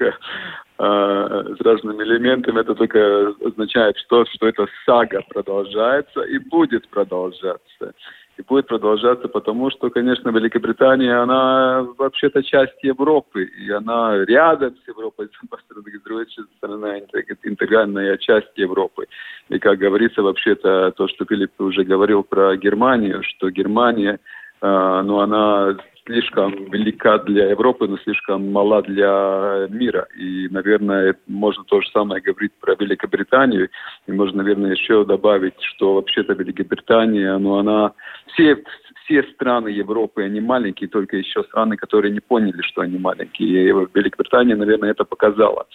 а, 0.79 1.45
с 1.57 1.61
разными 1.61 2.03
элементами. 2.03 2.61
Это 2.61 2.75
только 2.75 3.33
означает, 3.45 3.97
что, 3.99 4.25
что 4.27 4.49
эта 4.49 4.67
сага 4.85 5.23
продолжается 5.29 6.23
и 6.23 6.39
будет 6.39 6.89
продолжаться 6.89 7.95
и 8.37 8.43
будет 8.43 8.67
продолжаться, 8.67 9.29
потому 9.29 9.71
что, 9.71 9.91
конечно, 9.91 10.29
Великобритания, 10.31 11.15
она 11.15 11.87
вообще-то 11.97 12.43
часть 12.43 12.83
Европы, 12.83 13.45
и 13.45 13.71
она 13.71 14.25
рядом 14.25 14.75
с 14.77 14.89
Европой, 14.89 15.29
с 15.43 16.05
другой 16.05 16.27
стороны, 16.59 17.03
интегральная 17.45 18.17
часть 18.19 18.57
Европы. 18.57 19.07
И, 19.49 19.59
как 19.59 19.79
говорится, 19.79 20.23
вообще-то, 20.23 20.93
то, 20.93 21.09
что 21.09 21.25
Филипп 21.25 21.61
уже 21.61 21.85
говорил 21.85 22.23
про 22.23 22.57
Германию, 22.57 23.23
что 23.23 23.51
Германия, 23.51 24.19
э, 24.61 25.03
ну, 25.05 25.21
она 25.21 25.77
слишком 26.07 26.71
велика 26.71 27.19
для 27.19 27.51
Европы, 27.51 27.87
но 27.87 27.99
слишком 27.99 28.51
мала 28.53 28.83
для 28.83 29.67
мира. 29.69 30.07
И, 30.17 30.49
наверное, 30.49 31.17
можно 31.27 31.65
то 31.65 31.81
же 31.81 31.89
самое 31.91 32.23
говорить 32.23 32.53
про 32.61 32.75
Великобританию. 32.75 33.69
И 34.07 34.13
можно, 34.13 34.43
наверное, 34.43 34.73
еще 34.73 35.05
добавить, 35.05 35.61
что 35.61 35.95
вообще-то 35.95 36.33
Великобритания, 36.33 37.37
ну, 37.39 37.57
она... 37.57 37.93
Все, 38.33 38.63
все 39.05 39.23
страны 39.35 39.69
Европы, 39.69 40.23
они 40.23 40.41
маленькие, 40.41 40.89
только 40.89 41.17
еще 41.17 41.43
страны, 41.45 41.77
которые 41.77 42.13
не 42.13 42.21
поняли, 42.21 42.63
что 42.63 42.83
они 42.83 42.99
маленькие. 42.99 43.49
И 43.49 43.73
Великобритания, 43.95 44.57
наверное, 44.57 44.91
это 44.91 45.05
показала. 45.05 45.67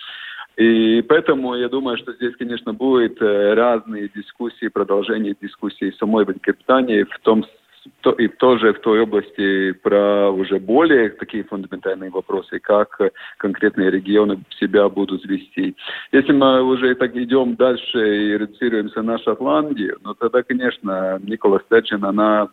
И 0.57 1.01
поэтому 1.07 1.55
я 1.55 1.69
думаю, 1.69 1.97
что 1.97 2.13
здесь, 2.13 2.35
конечно, 2.35 2.73
будет 2.73 3.21
э, 3.21 3.53
разные 3.53 4.09
дискуссии, 4.13 4.67
продолжение 4.67 5.35
дискуссии 5.41 5.95
самой 5.97 6.25
Великобритании 6.25 7.03
в 7.03 7.19
том 7.21 7.45
и 8.17 8.27
тоже 8.27 8.73
в 8.73 8.79
той 8.79 9.01
области 9.01 9.71
про 9.71 10.29
уже 10.29 10.59
более 10.59 11.09
такие 11.09 11.43
фундаментальные 11.43 12.11
вопросы, 12.11 12.59
как 12.59 12.99
конкретные 13.37 13.89
регионы 13.89 14.39
себя 14.59 14.87
будут 14.89 15.25
вести. 15.25 15.75
Если 16.11 16.31
мы 16.31 16.61
уже 16.63 16.93
так 16.95 17.15
идем 17.15 17.55
дальше 17.55 17.97
и 17.97 18.37
редуцируемся 18.37 19.01
на 19.01 19.17
Шотландию, 19.19 19.97
ну 20.03 20.13
тогда, 20.13 20.43
конечно, 20.43 21.19
Никола 21.23 21.59
Стерджин, 21.65 22.05
она 22.05 22.49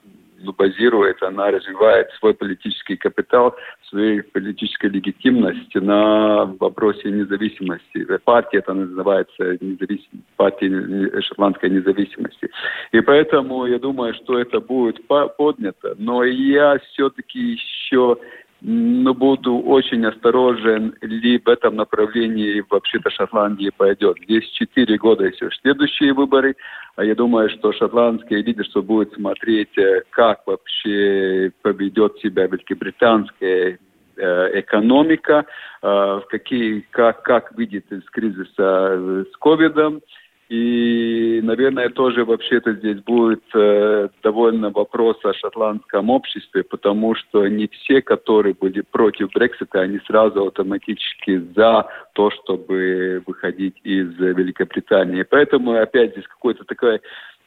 базирует, 0.56 1.22
она 1.22 1.50
развивает 1.50 2.10
свой 2.18 2.34
политический 2.34 2.96
капитал, 2.96 3.56
свою 3.88 4.22
политическую 4.24 4.92
легитимность 4.92 5.74
на 5.74 6.44
вопросе 6.60 7.10
независимости. 7.10 8.06
Партия 8.24 8.58
это 8.58 8.74
называется 8.74 9.56
независим... 9.60 10.22
партия 10.36 11.20
шотландской 11.22 11.70
независимости. 11.70 12.50
И 12.92 13.00
поэтому 13.00 13.66
я 13.66 13.78
думаю, 13.78 14.14
что 14.14 14.38
это 14.38 14.60
будет 14.60 15.06
поднято. 15.06 15.94
Но 15.98 16.24
я 16.24 16.78
все-таки 16.78 17.38
еще 17.38 18.18
но 18.60 19.14
буду 19.14 19.56
очень 19.58 20.04
осторожен, 20.04 20.94
ли 21.00 21.38
в 21.38 21.48
этом 21.48 21.76
направлении 21.76 22.64
вообще-то 22.68 23.10
Шотландия 23.10 23.70
пойдет. 23.76 24.16
Здесь 24.24 24.48
четыре 24.50 24.96
года 24.96 25.24
еще 25.24 25.48
следующие 25.62 26.12
выборы, 26.12 26.56
а 26.96 27.04
я 27.04 27.14
думаю, 27.14 27.50
что 27.50 27.72
шотландское 27.72 28.42
лидерство 28.42 28.82
будет 28.82 29.12
смотреть, 29.14 29.76
э, 29.78 30.02
как 30.10 30.44
вообще 30.46 31.52
поведет 31.62 32.18
себя 32.18 32.46
великобританская 32.46 33.78
э, 34.16 34.60
экономика, 34.60 35.46
э, 35.80 36.20
какие, 36.28 36.80
как, 36.90 37.22
как 37.22 37.56
выйдет 37.56 37.90
из 37.92 38.02
кризиса 38.10 39.24
с 39.32 39.36
ковидом, 39.38 40.00
и, 40.48 41.40
наверное, 41.42 41.90
тоже 41.90 42.24
вообще-то 42.24 42.72
здесь 42.72 43.00
будет 43.02 43.44
э, 43.54 44.08
довольно 44.22 44.70
вопрос 44.70 45.18
о 45.22 45.34
шотландском 45.34 46.08
обществе, 46.08 46.64
потому 46.64 47.14
что 47.14 47.46
не 47.48 47.68
все, 47.68 48.00
которые 48.00 48.54
были 48.54 48.80
против 48.80 49.30
Брексита, 49.32 49.82
они 49.82 49.98
сразу 50.06 50.46
автоматически 50.46 51.42
за 51.54 51.86
то, 52.14 52.30
чтобы 52.30 53.22
выходить 53.26 53.76
из 53.84 54.18
Великобритании. 54.18 55.22
Поэтому 55.22 55.72
опять 55.72 56.12
здесь 56.12 56.26
какой-то 56.26 56.64
такая 56.64 57.02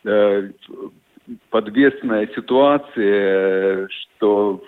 э, 0.05 0.51
подвесная 1.49 2.27
ситуация, 2.35 3.87
что 3.89 4.63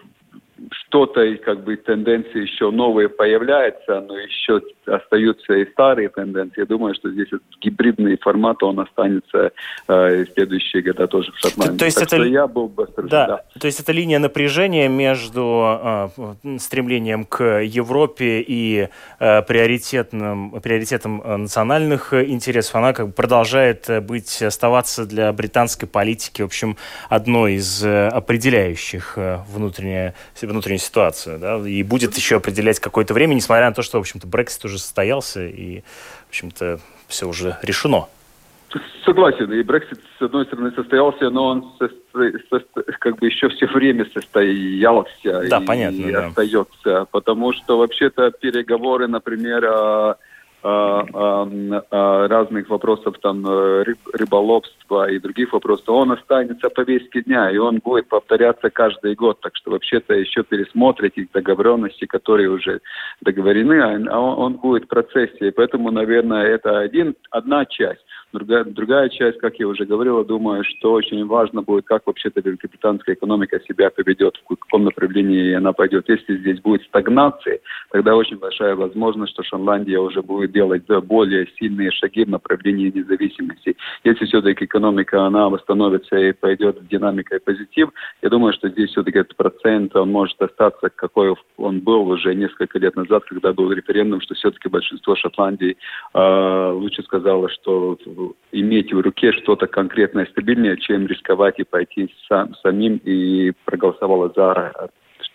что-то, 0.72 1.36
как 1.38 1.64
бы, 1.64 1.76
тенденции 1.76 2.42
еще 2.42 2.72
новые 2.72 3.10
появляются, 3.10 4.02
но 4.02 4.18
еще 4.18 4.62
остаются 4.86 5.54
и 5.54 5.70
старые 5.72 6.10
тенденции. 6.10 6.62
Я 6.62 6.66
думаю, 6.66 6.94
что 6.94 7.10
здесь 7.12 7.28
этот 7.28 7.44
гибридный 7.62 8.18
формат, 8.18 8.62
он 8.64 8.80
останется 8.80 9.52
э, 9.88 10.26
в 10.26 10.34
следующие 10.34 10.82
года 10.82 11.08
тоже 11.08 11.32
в 11.32 11.38
Шотландии. 11.38 11.78
То 11.78 11.86
есть 11.86 11.98
так 11.98 12.08
это... 12.08 12.24
я 12.24 12.48
был 12.48 12.68
бы 12.68 12.88
да. 12.98 13.28
да. 13.28 13.44
То 13.60 13.68
есть 13.68 13.80
это 13.80 13.92
линия 13.92 14.20
напряжения 14.20 14.88
между 14.90 16.10
э, 16.44 16.58
стремлением 16.60 17.26
к 17.26 17.62
Европе 17.62 18.42
и 18.42 18.90
э, 19.20 19.42
приоритетным, 19.44 20.62
приоритетом 20.62 21.24
национальных 21.26 22.14
интересов, 22.14 22.76
она 22.76 22.94
как 22.94 23.08
бы 23.08 23.14
продолжает 23.14 23.88
быть, 24.04 24.42
оставаться 24.42 25.06
для 25.06 25.32
британской 25.34 25.88
политики, 25.88 26.42
в 26.42 26.46
общем, 26.46 26.78
одной 27.10 27.54
из 27.54 27.84
определяющих 27.84 29.18
внутреннее 29.48 30.14
внутреннюю 30.54 30.80
ситуацию, 30.80 31.40
да, 31.40 31.58
и 31.58 31.84
будет 31.84 32.16
еще 32.16 32.38
определять 32.38 32.80
какое-то 32.80 33.14
время, 33.14 33.34
несмотря 33.34 33.68
на 33.68 33.74
то, 33.74 33.82
что, 33.82 33.98
в 33.98 34.02
общем-то, 34.02 34.28
Брексит 34.28 34.64
уже 34.66 34.80
состоялся, 34.80 35.46
и, 35.46 35.82
в 36.28 36.30
общем-то, 36.30 36.80
все 37.08 37.28
уже 37.28 37.58
решено. 37.62 38.08
Согласен, 39.06 39.52
и 39.52 39.62
Брексит, 39.62 40.00
с 40.18 40.22
одной 40.22 40.46
стороны, 40.46 40.72
состоялся, 40.72 41.30
но 41.30 41.46
он 41.46 41.74
со, 41.78 41.90
со, 42.50 42.66
как 43.00 43.20
бы 43.20 43.28
еще 43.28 43.50
все 43.50 43.68
время 43.68 44.08
состоялся 44.14 45.48
да, 45.48 45.60
и 45.60 45.66
понятно, 45.66 46.12
да. 46.12 46.28
остается, 46.28 47.08
потому 47.12 47.54
что 47.54 47.78
вообще-то 47.78 48.32
переговоры, 48.32 49.08
например, 49.08 49.66
о 49.66 50.18
разных 50.64 52.70
вопросов 52.70 53.16
там 53.22 53.46
э, 53.46 53.84
рыболовства 54.14 55.10
и 55.10 55.20
других 55.20 55.52
вопросов, 55.52 55.90
он 55.90 56.12
останется 56.12 56.70
по 56.70 56.84
повестке 56.84 57.22
дня, 57.22 57.52
и 57.52 57.58
он 57.58 57.80
будет 57.84 58.08
повторяться 58.08 58.70
каждый 58.70 59.16
год. 59.16 59.40
Так 59.42 59.56
что 59.56 59.72
вообще-то 59.72 60.14
еще 60.14 60.44
пересмотр 60.44 61.06
этих 61.06 61.32
договоренностей, 61.32 62.08
которые 62.08 62.50
уже 62.50 62.80
договорены, 63.22 64.10
он 64.10 64.54
будет 64.54 64.86
в 64.86 64.88
процессе. 64.88 65.48
И 65.48 65.52
поэтому, 65.52 65.92
наверное, 65.92 66.46
это 66.46 66.80
один, 66.80 67.16
одна 67.30 67.66
часть. 67.66 68.04
Другая, 68.34 68.64
другая 68.64 69.10
часть, 69.10 69.38
как 69.38 69.60
я 69.60 69.68
уже 69.68 69.86
говорил, 69.86 70.26
думаю, 70.26 70.64
что 70.64 70.94
очень 70.94 71.24
важно 71.28 71.62
будет, 71.62 71.86
как 71.86 72.08
вообще-то 72.08 72.42
великобританская 72.42 73.14
экономика 73.14 73.60
себя 73.68 73.92
поведет, 73.92 74.38
в 74.38 74.56
каком 74.56 74.86
направлении 74.86 75.54
она 75.54 75.72
пойдет. 75.72 76.10
Если 76.10 76.38
здесь 76.38 76.60
будет 76.60 76.82
стагнация, 76.82 77.60
тогда 77.92 78.16
очень 78.16 78.38
большая 78.38 78.76
возможность, 78.76 79.34
что 79.34 79.44
Шотландия 79.44 80.00
уже 80.00 80.24
будет 80.24 80.52
делать 80.52 80.82
более 81.04 81.48
сильные 81.60 81.92
шаги 81.92 82.26
в 82.26 82.30
направлении 82.30 82.90
независимости. 82.90 83.78
Если 84.04 84.26
все-таки 84.26 84.66
экономика, 84.66 85.24
она 85.28 85.50
восстановится 85.50 86.18
и 86.18 86.32
пойдет 86.32 86.82
в 86.82 86.88
динамика 86.88 87.36
и 87.36 87.40
позитив, 87.40 87.90
я 88.24 88.30
думаю, 88.30 88.54
что 88.54 88.68
здесь 88.70 88.90
все-таки 88.90 89.20
этот 89.20 89.36
процент, 89.36 89.96
он 89.96 90.12
может 90.12 90.42
остаться, 90.42 90.90
какой 90.90 91.36
он 91.58 91.82
был 91.82 92.08
уже 92.08 92.34
несколько 92.34 92.80
лет 92.80 92.96
назад, 92.96 93.26
когда 93.26 93.54
был 93.54 93.72
референдум, 93.72 94.22
что 94.22 94.34
все-таки 94.34 94.70
большинство 94.70 95.16
Шотландии 95.16 95.78
э, 96.16 96.72
лучше 96.72 97.04
сказало, 97.04 97.48
что 97.50 97.96
иметь 98.52 98.94
в 98.94 99.00
руке 99.00 99.32
что-то 99.34 99.68
конкретное, 99.68 100.26
стабильнее, 100.28 100.78
чем 100.78 101.08
рисковать 101.08 101.60
и 101.60 101.64
пойти 101.64 102.14
сам, 102.28 102.54
самим 102.56 102.98
и 103.04 103.52
проголосовала 103.66 104.32
за 104.36 104.54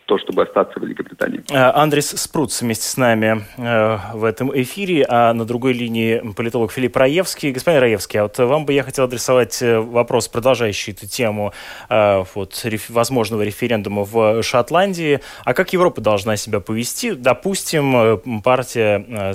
то, 0.08 0.16
чтобы 0.18 0.42
остаться 0.42 0.80
в 0.80 0.82
Великобритании. 0.82 1.42
Э, 1.50 1.70
Андрес 1.74 2.08
Спруц 2.08 2.62
вместе 2.62 2.88
с 2.88 2.96
нами 2.96 3.44
э, 3.58 3.98
в 4.14 4.24
этом 4.24 4.50
эфире, 4.62 5.04
а 5.06 5.34
на 5.34 5.44
другой 5.44 5.74
линии 5.74 6.32
политолог 6.34 6.72
Филипп 6.72 6.96
Раевский. 6.96 7.52
Господин 7.52 7.82
Раевский, 7.82 8.18
а 8.20 8.22
вот 8.22 8.38
вам 8.38 8.64
бы 8.64 8.72
я 8.72 8.82
хотел 8.82 9.04
адресовать 9.04 9.60
э, 9.60 9.78
вопрос, 9.78 10.28
продолжающий 10.28 10.92
эту 10.92 11.06
тему 11.06 11.52
вот, 11.90 12.66
возможного 12.88 13.42
референдума 13.42 14.04
в 14.04 14.42
Шотландии. 14.42 15.20
А 15.44 15.52
как 15.52 15.74
Европа 15.74 16.00
должна 16.00 16.36
себя 16.36 16.60
повести? 16.60 17.12
Допустим, 17.12 18.40
партия 18.42 19.34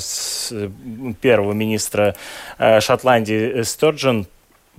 первого 1.21 1.53
министра 1.53 2.15
Шотландии 2.79 3.61
Сторджен 3.61 4.25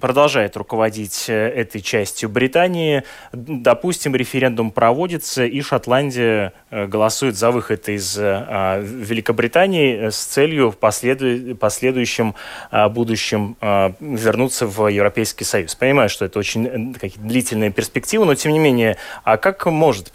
продолжает 0.00 0.56
руководить 0.56 1.26
э, 1.28 1.32
этой 1.32 1.80
частью 1.80 2.28
Британии. 2.28 3.04
Допустим, 3.32 4.14
референдум 4.14 4.70
проводится, 4.70 5.44
и 5.44 5.60
Шотландия 5.60 6.52
э, 6.70 6.86
голосует 6.86 7.36
за 7.36 7.50
выход 7.50 7.88
из 7.88 8.18
э, 8.18 8.22
а, 8.24 8.80
Великобритании 8.80 10.08
с 10.08 10.16
целью 10.16 10.70
в 10.70 10.76
последу... 10.76 11.54
последующем 11.56 12.34
а, 12.70 12.88
будущем 12.88 13.56
а, 13.60 13.94
вернуться 14.00 14.66
в 14.66 14.88
Европейский 14.88 15.44
Союз. 15.44 15.74
Понимаю, 15.74 16.08
что 16.08 16.24
это 16.24 16.38
очень 16.38 16.94
какие 16.94 17.22
длительные 17.22 17.70
перспективы, 17.70 18.24
но 18.24 18.34
тем 18.34 18.52
не 18.52 18.58
менее, 18.58 18.96
а 19.22 19.36
как 19.36 19.66
может 19.66 20.12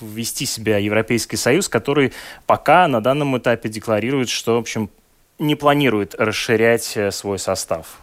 вести 0.00 0.46
себя 0.46 0.78
Европейский 0.78 1.36
Союз, 1.36 1.68
который 1.68 2.12
пока 2.46 2.86
на 2.88 3.00
данном 3.00 3.36
этапе 3.38 3.68
декларирует, 3.68 4.28
что, 4.28 4.56
в 4.56 4.58
общем, 4.58 4.90
не 5.38 5.54
планирует 5.54 6.14
расширять 6.16 6.98
свой 7.10 7.38
состав? 7.38 7.98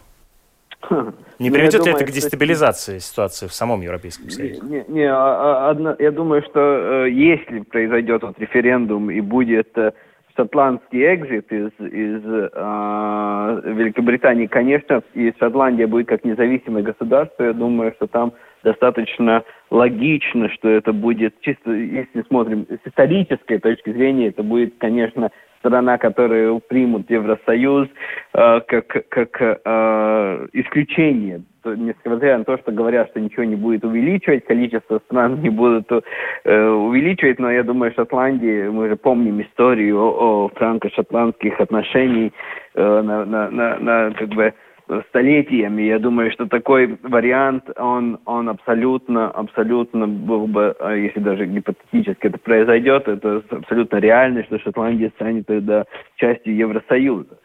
Не 1.40 1.50
ну, 1.50 1.56
приведет 1.56 1.86
ли 1.86 1.92
это 1.92 2.06
к 2.06 2.12
дестабилизации 2.12 3.00
что... 3.00 3.08
ситуации 3.08 3.48
в 3.48 3.54
самом 3.54 3.82
Европейском 3.82 4.30
Союзе? 4.30 4.62
Не, 4.62 4.86
не 4.88 5.04
а, 5.04 5.16
а, 5.16 5.70
одно, 5.70 5.96
я 6.00 6.12
думаю, 6.12 6.42
что 6.44 7.06
э, 7.06 7.12
если 7.12 7.60
произойдет 7.60 8.24
вот 8.24 8.40
референдум 8.40 9.12
и 9.12 9.22
будет 9.22 9.78
э, 9.78 9.92
шотландский 10.36 11.14
экзит 11.14 11.52
из, 11.52 11.72
из 11.80 12.22
э, 12.26 13.62
Великобритании, 13.66 14.48
конечно, 14.48 15.02
и 15.14 15.34
Шотландия 15.40 15.88
будет 15.88 16.08
как 16.08 16.24
независимое 16.24 16.84
государство, 16.84 17.44
я 17.44 17.54
думаю, 17.54 17.94
что 17.96 18.08
там 18.08 18.34
достаточно 18.64 19.44
логично, 19.70 20.50
что 20.50 20.70
это 20.70 20.92
будет, 20.92 21.40
чисто 21.42 21.72
если 21.72 22.24
смотрим 22.24 22.68
с 22.70 22.88
исторической 22.88 23.60
точки 23.60 23.92
зрения, 23.92 24.30
это 24.30 24.44
будет, 24.44 24.76
конечно, 24.78 25.32
страна, 25.66 25.98
которая 25.98 26.60
примут 26.60 27.10
Евросоюз 27.10 27.88
э, 28.34 28.62
как, 28.68 28.88
как 29.10 29.42
э, 29.42 30.48
исключение. 30.54 31.42
Несмотря 31.66 32.38
на 32.38 32.44
то, 32.44 32.58
что 32.60 32.72
говорят, 32.72 33.10
что 33.10 33.20
ничего 33.20 33.44
не 33.44 33.56
будет 33.56 33.84
увеличивать, 33.84 34.46
количество 34.46 35.00
стран 35.08 35.42
не 35.42 35.50
будут 35.50 35.92
э, 35.92 36.70
увеличивать, 36.70 37.40
но 37.40 37.52
я 37.52 37.64
думаю, 37.64 37.92
Шотландия, 37.96 38.70
мы 38.70 38.88
же 38.88 38.96
помним 38.96 39.42
историю 39.42 39.98
о, 40.00 40.50
франко-шотландских 40.56 41.60
отношениях 41.60 42.34
э, 42.76 43.02
на, 43.02 43.26
на, 43.26 43.50
на, 43.50 43.80
на 43.80 44.12
как 44.12 44.30
бы 44.30 44.54
столетиями. 45.10 45.84
Я 45.84 46.00
думаю, 46.00 46.32
что 46.32 46.46
такой 46.48 46.98
вариант, 47.04 47.70
он, 47.78 48.20
он 48.26 48.50
абсолютно, 48.50 49.30
абсолютно 49.32 50.08
был 50.08 50.48
бы, 50.48 50.76
а 50.80 50.94
если 50.94 51.20
даже 51.20 51.46
гипотетически 51.46 52.28
это 52.28 52.38
произойдет, 52.38 53.08
это 53.08 53.42
абсолютно 53.50 53.98
реально, 53.98 54.44
что 54.44 54.60
Шотландия 54.60 55.10
станет 55.16 55.48
тогда 55.48 55.86
частью 56.16 56.56
Евросоюза. 56.56 57.38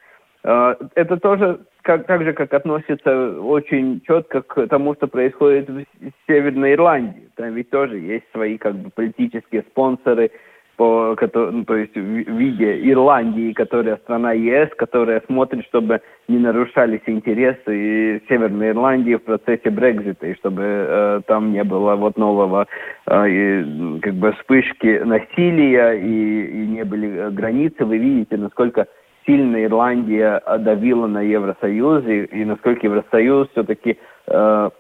А, 0.43 0.77
это 0.95 1.17
тоже 1.19 1.61
как, 1.83 2.07
так 2.07 2.23
же, 2.23 2.33
как 2.33 2.53
относится 2.53 3.41
очень 3.41 4.01
четко 4.07 4.43
к 4.43 4.67
тому, 4.69 4.95
что 4.95 5.07
происходит 5.07 5.69
в 5.69 5.85
Северной 6.27 6.75
Ирландии. 6.75 7.29
Там 7.37 7.55
ведь 7.55 7.71
тоже 7.71 7.99
есть 7.99 8.25
свои 8.33 8.59
как 8.59 8.75
бы 8.75 8.91
политические 8.91 9.63
спонсоры, 9.63 10.31
по, 10.81 11.15
ну, 11.35 11.65
то 11.67 11.77
есть 11.77 11.95
в 11.95 11.99
виде 12.01 12.91
Ирландии, 12.91 13.53
которая 13.53 13.99
страна 13.99 14.33
ЕС, 14.33 14.71
которая 14.79 15.21
смотрит, 15.27 15.67
чтобы 15.67 16.01
не 16.27 16.39
нарушались 16.39 17.03
интересы 17.05 18.23
Северной 18.27 18.71
Ирландии 18.71 19.17
в 19.17 19.23
процессе 19.23 19.69
Брекзита, 19.69 20.29
и 20.29 20.35
чтобы 20.37 20.63
э, 20.65 21.21
там 21.27 21.53
не 21.53 21.65
было 21.65 21.97
вот 21.97 22.17
нового 22.17 22.67
э, 23.07 23.29
и, 23.29 24.01
как 24.01 24.15
бы 24.15 24.33
вспышки 24.33 25.03
насилия 25.05 26.01
и, 26.01 26.47
и 26.47 26.67
не 26.69 26.85
были 26.87 27.29
границы. 27.29 27.85
Вы 27.85 27.99
видите, 27.99 28.39
насколько 28.39 28.87
сильно 29.27 29.63
Ирландия 29.63 30.41
давила 30.61 31.07
на 31.07 31.21
Евросоюз 31.21 32.07
и, 32.07 32.25
и 32.41 32.45
насколько 32.47 32.87
Евросоюз 32.87 33.51
все-таки 33.51 33.99
э, 34.29 34.71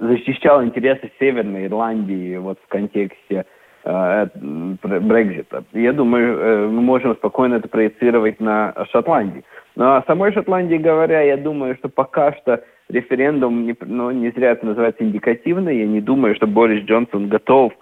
защищал 0.00 0.64
интересы 0.64 1.10
Северной 1.18 1.66
Ирландии 1.66 2.38
вот 2.38 2.58
в 2.64 2.68
контексте 2.68 3.44
э, 3.44 3.59
Брекзита. 3.84 5.64
Я 5.72 5.92
думаю, 5.92 6.70
мы 6.70 6.80
можем 6.82 7.14
спокойно 7.14 7.54
это 7.54 7.68
проецировать 7.68 8.38
на 8.40 8.74
Шотландии. 8.92 9.44
Но 9.76 9.96
о 9.96 10.02
самой 10.02 10.32
Шотландии 10.32 10.76
говоря, 10.76 11.22
я 11.22 11.36
думаю, 11.36 11.76
что 11.76 11.88
пока 11.88 12.32
что 12.34 12.62
референдум, 12.90 13.66
не, 13.66 13.76
ну, 13.80 14.10
не 14.10 14.30
зря 14.30 14.52
это 14.52 14.66
называется 14.66 15.04
индикативный, 15.04 15.78
я 15.78 15.86
не 15.86 16.00
думаю, 16.00 16.34
что 16.34 16.46
Борис 16.46 16.84
Джонсон 16.84 17.28
готов 17.28 17.72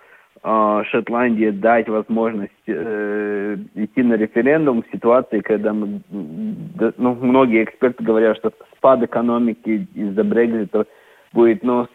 э, 0.43 0.83
Шотландии 0.91 1.51
дать 1.51 1.89
возможность 1.89 2.53
э, 2.67 3.57
идти 3.75 4.03
на 4.03 4.15
референдум 4.15 4.83
в 4.83 4.93
ситуации, 4.93 5.41
когда 5.41 5.73
мы, 5.73 6.01
ну, 6.11 7.15
многие 7.21 7.65
эксперты 7.65 8.05
говорят, 8.05 8.37
что 8.37 8.53
спад 8.77 9.03
экономики 9.03 9.89
из-за 9.95 10.25
Брекзита 10.25 10.87
будет 11.33 11.63
ну, 11.63 11.87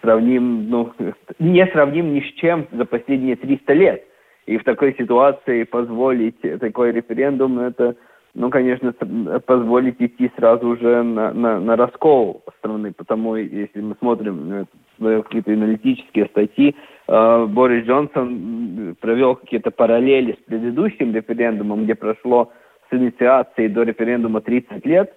сравним, 0.00 0.68
ну, 0.68 0.92
не 1.38 1.66
сравним 1.68 2.14
ни 2.14 2.20
с 2.20 2.32
чем 2.34 2.66
за 2.72 2.84
последние 2.84 3.36
300 3.36 3.72
лет. 3.74 4.04
И 4.46 4.56
в 4.56 4.64
такой 4.64 4.94
ситуации 4.98 5.64
позволить 5.64 6.40
такой 6.60 6.92
референдум, 6.92 7.60
это, 7.60 7.94
ну, 8.34 8.50
конечно, 8.50 8.92
позволить 9.46 10.00
идти 10.00 10.30
сразу 10.36 10.76
же 10.76 11.02
на, 11.02 11.32
на, 11.32 11.60
на 11.60 11.76
раскол 11.76 12.42
страны, 12.58 12.92
потому 12.92 13.36
если 13.36 13.80
мы 13.80 13.94
смотрим 14.00 14.66
какие-то 14.98 15.52
аналитические 15.52 16.26
статьи, 16.26 16.74
э, 17.08 17.46
Борис 17.46 17.86
Джонсон 17.86 18.96
провел 19.00 19.36
какие-то 19.36 19.70
параллели 19.70 20.32
с 20.32 20.44
предыдущим 20.44 21.14
референдумом, 21.14 21.84
где 21.84 21.94
прошло 21.94 22.52
с 22.90 22.94
инициацией 22.94 23.68
до 23.68 23.82
референдума 23.82 24.40
30 24.40 24.84
лет, 24.84 25.14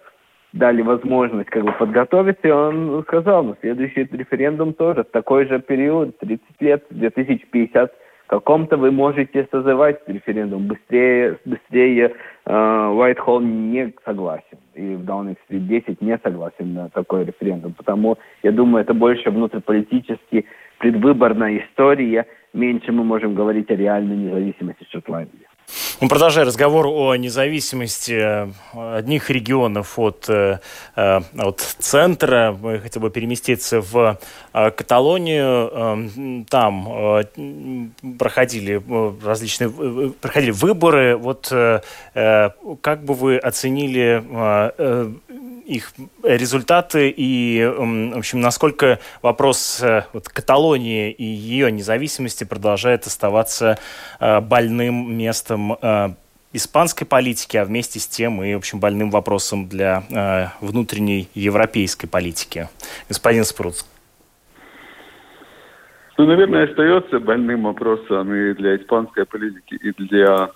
дали 0.53 0.81
возможность 0.81 1.49
как 1.49 1.63
бы 1.63 1.71
подготовиться, 1.73 2.47
и 2.47 2.51
он 2.51 3.03
сказал, 3.03 3.43
ну, 3.43 3.55
следующий 3.61 4.07
референдум 4.11 4.73
тоже 4.73 5.03
такой 5.03 5.47
же 5.47 5.59
период, 5.59 6.17
30 6.19 6.43
лет, 6.61 6.85
2050 6.89 7.91
каком-то 8.33 8.77
вы 8.77 8.91
можете 8.91 9.47
созывать 9.51 9.99
референдум. 10.07 10.67
Быстрее, 10.67 11.37
быстрее 11.45 12.15
э, 12.45 13.39
не 13.41 13.93
согласен. 14.05 14.57
И 14.73 14.95
в 14.95 15.05
Даунинг-стрит 15.05 15.67
10 15.67 16.01
не 16.01 16.17
согласен 16.17 16.73
на 16.73 16.89
такой 16.89 17.25
референдум. 17.25 17.73
Потому, 17.73 18.17
я 18.41 18.51
думаю, 18.51 18.83
это 18.83 18.93
больше 18.95 19.29
внутриполитически 19.29 20.45
предвыборная 20.79 21.59
история. 21.59 22.25
Меньше 22.53 22.91
мы 22.91 23.03
можем 23.03 23.35
говорить 23.35 23.69
о 23.69 23.75
реальной 23.75 24.17
независимости 24.17 24.85
Шотландии. 24.89 25.47
Мы 26.03 26.09
продолжаем 26.09 26.49
разговор 26.49 26.87
о 26.87 27.15
независимости 27.15 28.11
э, 28.11 28.51
одних 28.73 29.29
регионов 29.29 29.97
от, 29.97 30.25
э, 30.27 30.59
э, 30.97 31.21
от 31.37 31.61
центра. 31.79 32.53
Мы 32.61 32.79
хотели 32.79 33.03
бы 33.03 33.09
переместиться 33.09 33.79
в 33.79 34.19
Каталонию. 34.51 35.69
Эм, 35.71 36.45
там 36.49 37.21
проходили 38.19 38.83
различные 39.25 39.69
проходили 40.19 40.51
выборы. 40.51 41.15
Вот 41.15 41.47
как 42.11 43.03
бы 43.05 43.13
вы 43.13 43.37
оценили 43.37 44.21
их 45.65 45.93
результаты 46.23 47.13
и, 47.15 47.63
в 47.65 48.17
общем, 48.17 48.41
насколько 48.41 48.99
вопрос 49.21 49.81
э, 49.81 50.03
вот, 50.13 50.27
Каталонии 50.27 51.11
и 51.11 51.23
ее 51.23 51.71
независимости 51.71 52.43
продолжает 52.43 53.05
оставаться 53.05 53.77
э, 54.19 54.41
больным 54.41 55.15
местом 55.15 55.77
э, 55.81 56.09
испанской 56.53 57.07
политики, 57.07 57.57
а 57.57 57.65
вместе 57.65 57.99
с 57.99 58.07
тем 58.07 58.43
и, 58.43 58.53
в 58.53 58.57
общем, 58.57 58.79
больным 58.79 59.09
вопросом 59.09 59.67
для 59.67 60.53
внутренней 60.61 61.27
европейской 61.33 62.05
политики. 62.05 62.69
Господин 63.09 63.43
Спруц. 63.43 63.85
Ну, 66.17 66.27
наверное, 66.27 66.69
остается 66.69 67.19
больным 67.19 67.63
вопросом 67.63 68.31
и 68.33 68.53
для 68.53 68.75
испанской 68.75 69.25
политики, 69.25 69.73
и 69.73 69.91
для 70.03 70.51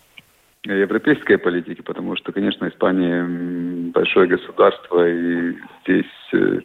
европейской 0.75 1.38
политики, 1.38 1.82
потому 1.82 2.15
что, 2.15 2.32
конечно, 2.32 2.67
Испания 2.67 3.23
большое 3.91 4.27
государство, 4.27 5.08
и 5.08 5.56
здесь 5.84 6.06
э, 6.34 6.60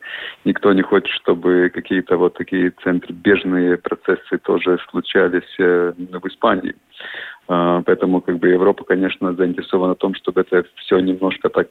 никто 0.44 0.72
не 0.72 0.82
хочет, 0.82 1.10
чтобы 1.14 1.70
какие-то 1.72 2.16
вот 2.16 2.34
такие 2.34 2.72
центробежные 2.82 3.76
процессы 3.78 4.38
тоже 4.42 4.78
случались 4.90 5.54
э, 5.58 5.92
в 5.96 6.26
Испании. 6.26 6.74
А, 7.48 7.82
поэтому 7.82 8.20
как 8.20 8.38
бы 8.38 8.48
Европа, 8.48 8.84
конечно, 8.84 9.34
заинтересована 9.34 9.94
в 9.94 9.98
том, 9.98 10.14
чтобы 10.14 10.40
это 10.42 10.64
все 10.76 10.98
немножко 11.00 11.48
так 11.48 11.68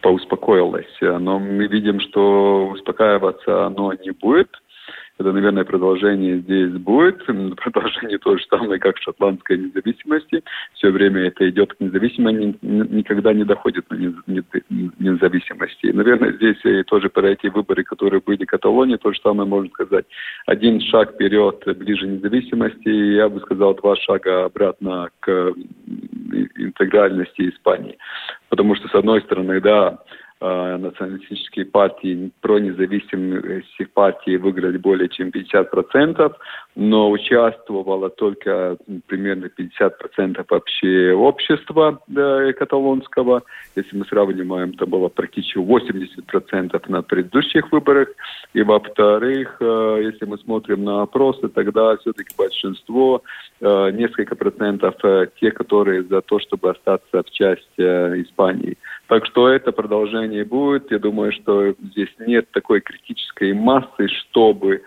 поуспокоилось. 0.00 0.96
Но 1.00 1.38
мы 1.38 1.66
видим, 1.66 2.00
что 2.00 2.68
успокаиваться 2.68 3.66
оно 3.66 3.92
не 3.92 4.10
будет– 4.12 4.48
это, 5.18 5.32
наверное, 5.32 5.64
продолжение 5.64 6.38
здесь 6.38 6.72
будет. 6.72 7.24
Продолжение 7.56 8.18
то 8.18 8.36
же 8.36 8.44
самое, 8.50 8.80
как 8.80 8.98
шотландской 8.98 9.58
независимости. 9.58 10.42
Все 10.74 10.90
время 10.90 11.28
это 11.28 11.48
идет 11.48 11.72
к 11.72 11.80
независимости, 11.80 12.58
никогда 12.62 13.32
не 13.32 13.44
доходит 13.44 13.88
на 13.90 13.94
независимости. 14.98 15.86
наверное, 15.86 16.32
здесь 16.32 16.58
и 16.64 16.82
тоже 16.82 17.08
про 17.10 17.30
эти 17.30 17.46
выборы, 17.46 17.84
которые 17.84 18.20
были 18.20 18.44
в 18.44 18.48
Каталонии, 18.48 18.96
то 18.96 19.12
же 19.12 19.20
самое 19.20 19.48
можно 19.48 19.70
сказать. 19.70 20.04
Один 20.46 20.80
шаг 20.80 21.12
вперед, 21.12 21.62
ближе 21.78 22.08
независимости, 22.08 22.88
я 22.88 23.28
бы 23.28 23.40
сказал, 23.40 23.74
два 23.74 23.94
шага 23.96 24.46
обратно 24.46 25.10
к 25.20 25.52
интегральности 26.56 27.50
Испании. 27.50 27.98
Потому 28.48 28.74
что, 28.74 28.88
с 28.88 28.94
одной 28.94 29.20
стороны, 29.22 29.60
да, 29.60 29.98
националистические 30.44 31.64
партии, 31.64 32.30
про 32.40 32.58
независимых 32.58 33.64
партий 33.94 34.36
выиграли 34.36 34.76
более 34.76 35.08
чем 35.08 35.28
50%, 35.28 36.34
но 36.76 37.10
участвовало 37.10 38.10
только 38.10 38.76
примерно 39.06 39.46
50% 39.46 40.44
вообще 40.48 41.12
общества 41.12 42.00
да, 42.08 42.52
каталонского. 42.52 43.42
Если 43.76 43.96
мы 43.96 44.04
сравниваем, 44.06 44.70
это 44.70 44.86
было 44.86 45.08
практически 45.08 45.58
80% 45.58 46.82
на 46.88 47.02
предыдущих 47.02 47.70
выборах. 47.70 48.08
И 48.54 48.62
во-вторых, 48.62 49.56
э, 49.60 50.00
если 50.02 50.24
мы 50.24 50.38
смотрим 50.38 50.84
на 50.84 51.02
опросы, 51.02 51.48
тогда 51.48 51.96
все-таки 51.98 52.34
большинство, 52.36 53.22
э, 53.60 53.90
несколько 53.92 54.34
процентов 54.34 54.96
тех, 55.40 55.54
которые 55.54 56.02
за 56.02 56.22
то, 56.22 56.40
чтобы 56.40 56.70
остаться 56.70 57.22
в 57.22 57.30
части 57.30 57.82
Испании. 58.22 58.76
Так 59.06 59.26
что 59.26 59.48
это 59.48 59.70
продолжение 59.70 60.44
будет. 60.44 60.90
Я 60.90 60.98
думаю, 60.98 61.32
что 61.32 61.74
здесь 61.90 62.08
нет 62.18 62.50
такой 62.52 62.80
критической 62.80 63.52
массы, 63.52 64.08
чтобы 64.08 64.76
э, 64.76 64.80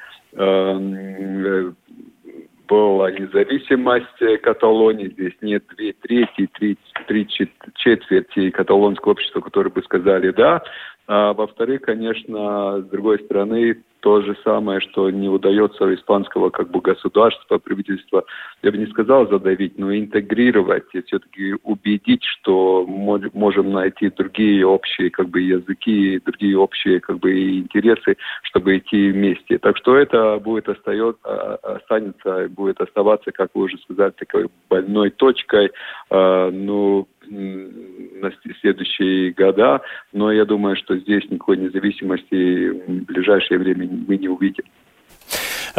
была 2.68 3.12
независимость 3.12 4.42
Каталонии. 4.44 5.10
Здесь 5.10 5.34
нет 5.42 5.64
две 5.76 5.94
трети, 5.94 6.48
три, 6.54 6.78
три 7.08 7.28
четверти 7.76 8.50
каталонского 8.52 9.14
общества, 9.14 9.42
которые 9.42 9.72
бы 9.72 9.82
сказали 9.84 10.32
«да». 10.32 10.62
А 11.08 11.34
во-вторых, 11.34 11.84
конечно, 11.84 12.82
с 12.82 12.86
другой 12.90 13.20
стороны, 13.20 13.82
то 14.08 14.22
же 14.22 14.38
самое, 14.42 14.80
что 14.80 15.10
не 15.10 15.28
удается 15.28 15.94
испанского 15.94 16.50
как 16.50 16.72
бы 16.72 16.80
государства, 16.80 17.58
правительства, 17.58 18.24
я 18.64 18.72
бы 18.72 18.78
не 18.78 18.86
сказал 18.86 19.28
задавить, 19.28 19.78
но 19.78 19.94
интегрировать 19.94 20.86
и 20.94 21.02
все-таки 21.02 21.56
убедить, 21.64 22.24
что 22.24 22.86
можем 22.88 23.74
найти 23.74 24.10
другие 24.10 24.66
общие 24.66 25.10
как 25.10 25.28
бы 25.28 25.42
языки, 25.42 26.22
другие 26.24 26.58
общие 26.58 27.02
как 27.02 27.20
бы 27.20 27.58
интересы, 27.58 28.16
чтобы 28.44 28.78
идти 28.78 29.12
вместе. 29.12 29.58
Так 29.58 29.76
что 29.76 29.98
это 29.98 30.40
будет 30.40 30.70
остается, 30.70 31.20
а, 31.26 31.76
останется, 31.76 32.48
будет 32.48 32.80
оставаться, 32.80 33.34
как 33.34 33.50
вы 33.56 33.64
уже 33.64 33.78
сказали, 33.80 34.12
такой 34.12 34.48
больной 34.70 35.10
точкой, 35.10 35.72
э, 36.12 36.50
ну, 36.54 37.10
на 37.30 38.32
следующие 38.62 39.32
года, 39.32 39.82
но 40.14 40.32
я 40.32 40.46
думаю, 40.46 40.76
что 40.76 40.98
здесь 40.98 41.24
никакой 41.30 41.58
независимости 41.58 42.70
в 42.70 43.06
ближайшее 43.06 43.60
время 43.60 43.88
мы 44.08 44.18
не 44.18 44.28
увидим. 44.28 44.64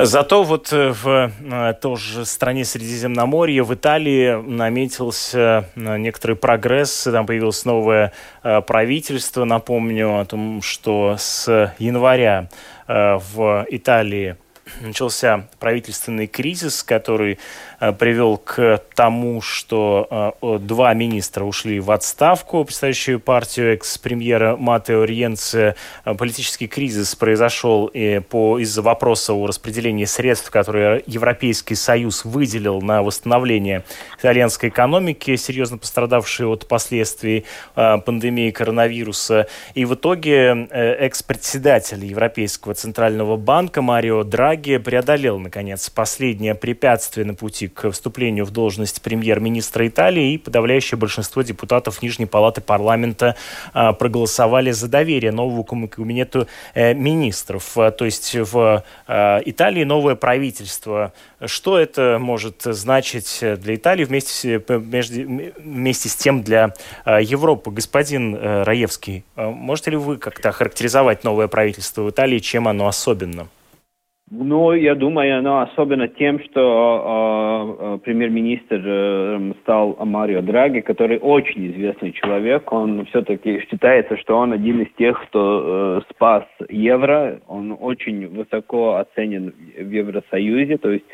Зато 0.01 0.45
вот 0.45 0.73
э, 0.73 0.93
в 0.93 1.33
э, 1.41 1.75
тоже 1.81 2.25
стране 2.25 2.65
Средиземноморья, 2.65 3.65
в 3.65 3.75
Италии 3.75 4.41
наметился 4.49 5.69
э, 5.75 5.99
некоторый 5.99 6.37
прогресс. 6.37 7.03
Там 7.03 7.27
появилось 7.27 7.65
новое 7.65 8.13
правительство. 8.43 9.45
Напомню 9.45 10.21
о 10.21 10.25
том, 10.25 10.63
что 10.63 11.17
с 11.19 11.75
января 11.79 12.49
в 12.87 13.67
Италии 13.69 14.37
начался 14.81 15.49
правительственный 15.59 16.27
кризис, 16.29 16.85
который 16.85 17.39
привел 17.79 18.39
к 18.39 18.83
тому, 18.95 19.41
что 19.41 20.35
э, 20.43 20.59
два 20.59 20.93
министра 20.95 21.45
ушли 21.45 21.79
в 21.79 21.93
отставку, 21.93 22.65
представляющие 22.65 23.21
партию 23.21 23.75
экс-премьера 23.75 24.57
Матео 24.57 25.05
Риенце. 25.05 25.77
Э, 26.05 26.15
политический 26.15 26.67
кризис 26.67 27.15
произошел 27.15 27.87
из-за 27.87 28.83
вопроса 28.83 29.35
о 29.35 29.47
распределении 29.47 30.05
средств, 30.05 30.51
которые 30.51 31.05
Европейский 31.07 31.77
Союз 31.77 32.25
выделил 32.25 32.81
на 32.83 33.03
восстановление 33.03 33.85
итальянской 34.19 34.71
экономики, 34.71 35.37
серьезно 35.37 35.79
пострадавшей 35.79 36.47
от 36.47 36.67
последствий 36.67 37.45
пандемии 37.75 38.51
коронавируса. 38.51 39.47
И 39.75 39.85
в 39.85 39.95
итоге 39.95 40.67
экс-председатель 40.71 42.05
Европейского 42.05 42.75
центрального 42.75 43.37
банка 43.37 43.83
Марио 43.83 44.25
Драги 44.25 44.79
преодолел, 44.79 45.39
наконец, 45.39 45.89
последнее 45.91 46.55
препятствие 46.55 47.25
на 47.25 47.35
пути 47.35 47.68
к 47.69 47.91
вступлению 47.91 48.45
в 48.45 48.51
должность 48.51 49.03
премьер-министра 49.03 49.87
Италии, 49.87 50.35
и 50.35 50.39
подавляющее 50.39 50.99
большинство 50.99 51.43
депутатов 51.43 52.03
Нижней 52.03 52.27
палаты 52.27 52.61
парламента 52.61 53.37
а, 53.73 53.93
проголосовали 53.93 54.71
за 54.71 54.89
доверие 54.89 55.33
новому 55.33 55.65
кабинету 55.65 56.47
э, 56.75 56.95
министров. 56.95 57.77
А, 57.77 57.91
то 57.91 58.05
есть 58.05 58.35
в 58.35 58.85
а, 59.07 59.41
Италии 59.45 59.85
новое 59.85 60.15
правительство. 60.15 61.13
Что 61.45 61.79
это 61.79 62.19
может 62.21 62.63
значить 62.63 63.39
для 63.41 63.75
Италии 63.75 64.05
вместе, 64.05 64.59
вместе 64.59 66.09
с 66.09 66.17
тем 66.17 66.43
для 66.43 66.75
Европы? 67.07 67.71
Господин 67.71 68.35
э, 68.35 68.63
Раевский, 68.65 69.25
можете 69.37 69.93
ли 69.93 69.97
вы 69.97 70.17
как-то 70.17 70.53
характеризовать 70.53 71.25
новое 71.25 71.49
правительство 71.49 72.03
в 72.03 72.11
Италии, 72.11 72.39
чем 72.39 72.69
оно 72.69 72.89
особенно? 72.89 73.49
Ну, 74.31 74.73
я 74.75 74.95
думаю, 74.95 75.39
оно 75.39 75.61
особенно 75.61 76.07
тем, 76.07 76.39
что 76.41 77.77
э, 77.81 77.95
э, 77.95 77.99
премьер-министр 78.05 78.83
э, 78.85 79.53
стал 79.63 79.97
Марио 80.05 80.43
Драги, 80.43 80.81
который 80.81 81.19
очень 81.19 81.73
известный 81.73 82.13
человек. 82.13 82.71
Он 82.71 83.07
все-таки 83.07 83.61
считается, 83.61 84.19
что 84.19 84.37
он 84.37 84.53
один 84.53 84.83
из 84.83 84.93
тех, 84.99 85.19
кто 85.29 86.01
э, 86.01 86.01
спас 86.11 86.45
евро. 86.69 87.41
Он 87.47 87.75
очень 87.81 88.29
высоко 88.29 88.97
оценен 88.97 89.55
в 89.79 89.91
Евросоюзе, 89.91 90.77
то 90.77 90.91
есть 90.91 91.07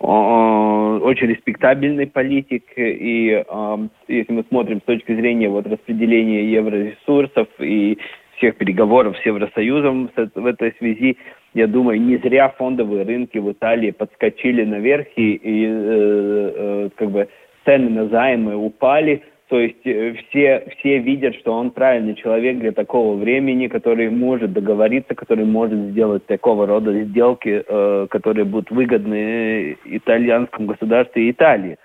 он 0.00 1.02
очень 1.02 1.28
респектабельный 1.28 2.08
политик. 2.08 2.64
И 2.76 3.44
э, 3.46 3.88
если 4.08 4.32
мы 4.32 4.44
смотрим 4.48 4.80
с 4.80 4.84
точки 4.84 5.14
зрения 5.14 5.48
вот, 5.48 5.68
распределения 5.68 6.50
евроресурсов 6.50 7.46
и 7.60 7.96
всех 8.38 8.56
переговоров 8.56 9.16
с 9.18 9.26
Евросоюзом 9.26 10.10
в 10.34 10.46
этой 10.46 10.74
связи, 10.78 11.16
я 11.56 11.66
думаю, 11.66 11.98
не 12.00 12.18
зря 12.18 12.50
фондовые 12.50 13.04
рынки 13.04 13.38
в 13.38 13.50
Италии 13.50 13.90
подскочили 13.90 14.62
наверх 14.62 15.06
и, 15.16 15.32
и 15.32 15.64
э, 15.66 16.52
э, 16.54 16.88
как 16.94 17.10
бы 17.10 17.28
цены 17.64 17.88
на 17.88 18.08
займы 18.08 18.56
упали. 18.56 19.22
То 19.48 19.58
есть 19.58 19.86
э, 19.86 20.12
все, 20.28 20.66
все 20.76 20.98
видят, 20.98 21.34
что 21.36 21.54
он 21.54 21.70
правильный 21.70 22.14
человек 22.14 22.58
для 22.58 22.72
такого 22.72 23.16
времени, 23.16 23.68
который 23.68 24.10
может 24.10 24.52
договориться, 24.52 25.14
который 25.14 25.46
может 25.46 25.78
сделать 25.92 26.26
такого 26.26 26.66
рода 26.66 26.92
сделки, 27.04 27.64
э, 27.66 28.06
которые 28.10 28.44
будут 28.44 28.70
выгодны 28.70 29.78
итальянскому 29.86 30.66
государству 30.66 31.20
и 31.20 31.30
Италии. 31.30 31.78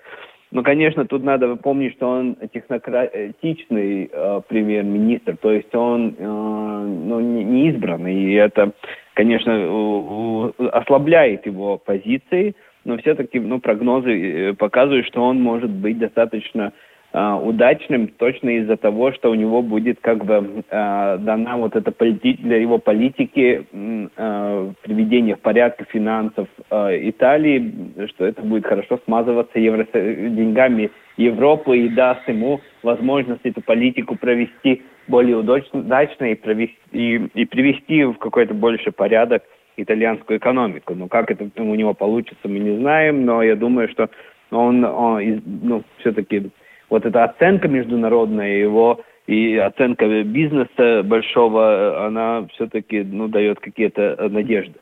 Но, 0.52 0.62
конечно, 0.62 1.06
тут 1.06 1.24
надо 1.24 1.56
помнить, 1.56 1.94
что 1.94 2.08
он 2.08 2.36
технократичный 2.52 4.10
э, 4.12 4.40
премьер-министр, 4.46 5.36
то 5.38 5.50
есть 5.50 5.74
он 5.74 6.14
э, 6.16 6.24
ну, 6.24 7.20
не, 7.20 7.42
не 7.42 7.68
избранный, 7.70 8.14
и 8.14 8.34
это 8.34 8.72
конечно, 9.14 10.52
ослабляет 10.72 11.46
его 11.46 11.78
позиции, 11.78 12.54
но 12.84 12.96
все-таки 12.98 13.38
ну, 13.40 13.60
прогнозы 13.60 14.10
э, 14.10 14.54
показывают, 14.54 15.06
что 15.06 15.22
он 15.22 15.40
может 15.40 15.70
быть 15.70 15.98
достаточно 15.98 16.72
удачным 17.14 18.08
точно 18.08 18.56
из-за 18.58 18.76
того, 18.78 19.12
что 19.12 19.30
у 19.30 19.34
него 19.34 19.60
будет 19.60 20.00
как 20.00 20.24
бы 20.24 20.64
э, 20.70 21.18
дана 21.20 21.58
вот 21.58 21.76
эта 21.76 21.92
полити 21.92 22.34
для 22.34 22.56
его 22.56 22.78
политики 22.78 23.66
э, 23.70 24.72
приведение 24.82 25.36
в 25.36 25.40
порядок 25.40 25.88
финансов 25.90 26.48
э, 26.70 27.10
Италии, 27.10 28.08
что 28.08 28.24
это 28.24 28.40
будет 28.40 28.64
хорошо 28.66 28.98
смазываться 29.04 29.58
евро 29.58 29.86
деньгами 29.92 30.90
Европы 31.18 31.76
и 31.76 31.88
даст 31.90 32.26
ему 32.28 32.60
возможность 32.82 33.44
эту 33.44 33.60
политику 33.60 34.16
провести 34.16 34.82
более 35.06 35.36
удачно 35.36 36.24
и, 36.24 36.34
провести, 36.34 36.78
и, 36.92 37.16
и 37.34 37.44
привести 37.44 38.04
в 38.04 38.14
какой-то 38.14 38.54
больше 38.54 38.90
порядок 38.90 39.42
итальянскую 39.76 40.38
экономику. 40.38 40.94
Но 40.94 41.08
как 41.08 41.30
это 41.30 41.50
у 41.56 41.74
него 41.74 41.92
получится, 41.92 42.48
мы 42.48 42.58
не 42.58 42.78
знаем, 42.78 43.26
но 43.26 43.42
я 43.42 43.56
думаю, 43.56 43.88
что 43.88 44.08
он, 44.50 44.84
он 44.84 45.42
ну, 45.44 45.82
все-таки 45.98 46.50
вот 46.92 47.06
эта 47.06 47.24
оценка 47.24 47.68
международная 47.68 48.58
его 48.58 49.00
и 49.26 49.56
оценка 49.56 50.06
бизнеса 50.24 51.02
большого, 51.02 52.06
она 52.06 52.46
все-таки 52.52 53.02
ну, 53.02 53.28
дает 53.28 53.60
какие-то 53.60 54.28
надежды. 54.28 54.74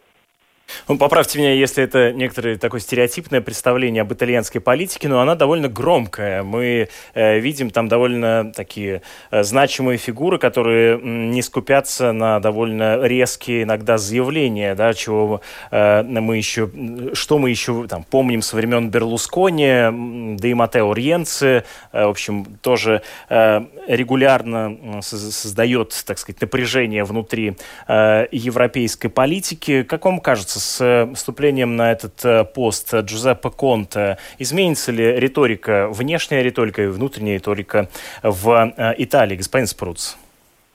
Ну, 0.91 0.99
поправьте 0.99 1.39
меня, 1.39 1.53
если 1.53 1.85
это 1.85 2.13
некоторое 2.13 2.59
такое 2.59 2.81
стереотипное 2.81 3.41
представление 3.41 4.01
об 4.01 4.13
итальянской 4.13 4.61
политике, 4.61 5.07
но 5.07 5.21
она 5.21 5.37
довольно 5.37 5.69
громкая. 5.69 6.43
Мы 6.43 6.89
э, 7.15 7.39
видим 7.39 7.71
там 7.71 7.87
довольно 7.87 8.53
такие 8.53 9.03
э, 9.31 9.45
значимые 9.45 9.99
фигуры, 9.99 10.39
которые 10.39 10.99
не 11.01 11.43
скупятся 11.43 12.11
на 12.11 12.41
довольно 12.41 13.07
резкие 13.07 13.63
иногда 13.63 13.99
заявления, 13.99 14.75
да, 14.75 14.93
чего 14.93 15.43
э, 15.71 16.03
мы 16.03 16.37
еще, 16.37 16.69
что 17.13 17.39
мы 17.39 17.51
еще 17.51 17.87
там 17.87 18.03
помним 18.03 18.43
со 18.43 18.57
времен 18.57 18.91
Берлускони, 18.91 20.37
да 20.41 20.49
и 20.49 20.55
Матео 20.55 20.93
Риенци, 20.93 21.63
э, 21.93 22.05
в 22.05 22.09
общем, 22.09 22.45
тоже 22.63 23.03
э, 23.29 23.61
регулярно 23.87 25.01
создает, 25.03 25.95
так 26.05 26.19
сказать, 26.19 26.41
напряжение 26.41 27.05
внутри 27.05 27.57
э, 27.87 28.27
европейской 28.33 29.07
политики. 29.07 29.85
Как 29.85 30.05
вам 30.05 30.19
кажется, 30.19 30.59
с 30.59 30.80
э, 30.81 31.13
вступлением 31.15 31.77
на 31.77 31.93
этот 31.93 32.25
э, 32.25 32.45
пост 32.45 32.95
Джузеппе 32.95 33.51
Конте 33.51 34.19
изменится 34.39 34.93
ли 34.93 35.19
риторика, 35.19 35.89
внешняя 35.91 36.43
риторика 36.43 36.83
и 36.83 36.87
внутренняя 36.87 37.37
риторика 37.37 37.89
в 38.23 38.73
э, 38.77 38.95
Италии, 38.99 39.37
господин 39.37 39.67
Спруц? 39.67 40.17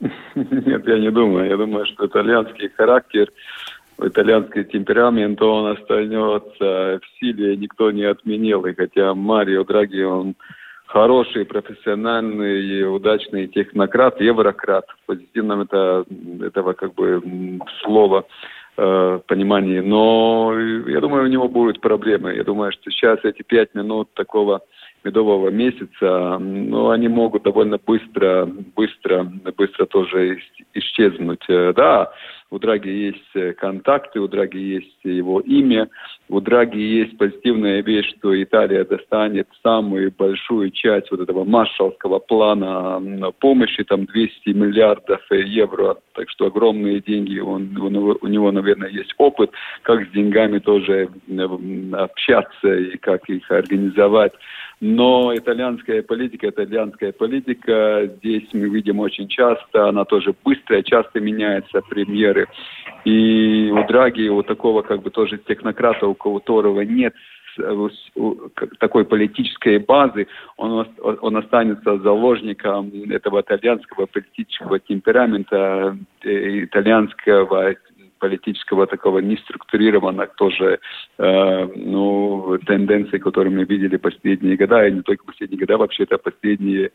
Нет, 0.34 0.86
я 0.86 0.98
не 0.98 1.10
думаю. 1.10 1.48
Я 1.48 1.56
думаю, 1.56 1.86
что 1.86 2.06
итальянский 2.06 2.68
характер, 2.76 3.30
итальянский 4.00 4.64
темперамент, 4.64 5.40
он 5.40 5.72
остается 5.72 7.00
в 7.00 7.18
силе, 7.18 7.56
никто 7.56 7.90
не 7.90 8.04
отменил. 8.04 8.66
И 8.66 8.74
хотя 8.74 9.14
Марио 9.14 9.64
Драги, 9.64 10.02
он 10.02 10.34
хороший, 10.86 11.44
профессиональный, 11.44 12.82
удачный 12.94 13.46
технократ, 13.46 14.20
еврократ. 14.20 14.86
В 14.88 15.06
позитивном 15.06 15.62
это, 15.62 16.04
этого 16.40 16.72
как 16.72 16.94
бы 16.94 17.60
слова 17.82 18.24
э, 18.76 19.20
понимании. 19.26 19.80
Но 19.80 20.52
я 20.86 21.00
думаю, 21.00 21.24
у 21.24 21.28
него 21.28 21.48
будут 21.48 21.80
проблемы. 21.80 22.34
Я 22.34 22.44
думаю, 22.44 22.72
что 22.72 22.90
сейчас 22.90 23.18
эти 23.24 23.42
пять 23.42 23.74
минут 23.74 24.12
такого 24.14 24.62
медового 25.04 25.50
месяца, 25.50 26.38
ну, 26.38 26.90
они 26.90 27.08
могут 27.08 27.44
довольно 27.44 27.78
быстро, 27.78 28.46
быстро, 28.46 29.24
быстро 29.56 29.86
тоже 29.86 30.38
исчезнуть. 30.74 31.44
Э, 31.48 31.72
да, 31.74 32.12
у 32.50 32.58
Драги 32.58 32.88
есть 32.88 33.34
э, 33.34 33.52
контакты, 33.52 34.20
у 34.20 34.28
Драги 34.28 34.58
есть 34.58 34.98
его 35.02 35.40
имя, 35.40 35.88
у 36.28 36.40
Драги 36.40 36.78
есть 36.78 37.18
позитивная 37.18 37.82
вещь, 37.82 38.14
что 38.18 38.40
Италия 38.40 38.84
достанет 38.84 39.48
самую 39.62 40.12
большую 40.16 40.70
часть 40.70 41.10
вот 41.10 41.20
этого 41.20 41.44
маршалского 41.44 42.18
плана 42.20 43.32
помощи, 43.40 43.82
там 43.84 44.06
200 44.06 44.50
миллиардов 44.50 45.20
евро, 45.30 45.96
так 46.14 46.30
что 46.30 46.46
огромные 46.46 47.00
деньги, 47.00 47.38
он, 47.38 47.76
он, 47.80 47.96
у 47.96 48.26
него, 48.26 48.52
наверное, 48.52 48.90
есть 48.90 49.14
опыт, 49.18 49.50
как 49.82 50.06
с 50.06 50.10
деньгами 50.12 50.58
тоже 50.58 51.08
общаться 51.92 52.74
и 52.74 52.96
как 52.98 53.28
их 53.28 53.50
организовать. 53.50 54.32
Но 54.80 55.34
итальянская 55.34 56.02
политика, 56.02 56.50
итальянская 56.50 57.12
политика, 57.12 58.10
здесь 58.18 58.46
мы 58.52 58.68
видим 58.68 59.00
очень 59.00 59.26
часто, 59.26 59.88
она 59.88 60.04
тоже 60.04 60.34
быстрая, 60.44 60.82
часто 60.82 61.18
меняется 61.18 61.80
премьеры. 61.88 62.45
И 63.04 63.70
у 63.70 63.86
Драги, 63.86 64.28
у 64.28 64.42
такого 64.42 64.82
как 64.82 65.02
бы 65.02 65.10
тоже 65.10 65.38
технократа, 65.38 66.06
у 66.06 66.14
которого 66.14 66.80
нет 66.80 67.14
такой 68.78 69.04
политической 69.04 69.78
базы, 69.78 70.26
он, 70.56 70.86
он 71.00 71.36
останется 71.36 71.98
заложником 71.98 72.90
этого 73.10 73.40
итальянского 73.40 74.06
политического 74.06 74.78
темперамента, 74.78 75.96
э, 76.22 76.64
итальянского 76.64 77.74
политического 78.18 78.86
такого 78.86 79.18
неструктурированного 79.18 80.28
тоже 80.36 80.78
э, 81.18 81.68
ну, 81.76 82.58
тенденции, 82.66 83.18
которые 83.18 83.54
мы 83.54 83.64
видели 83.64 83.96
последние 83.96 84.56
года, 84.56 84.86
и 84.86 84.92
не 84.92 85.02
только 85.02 85.24
последние 85.24 85.60
года, 85.60 85.78
вообще 85.78 86.04
это 86.04 86.18
последние 86.18 86.90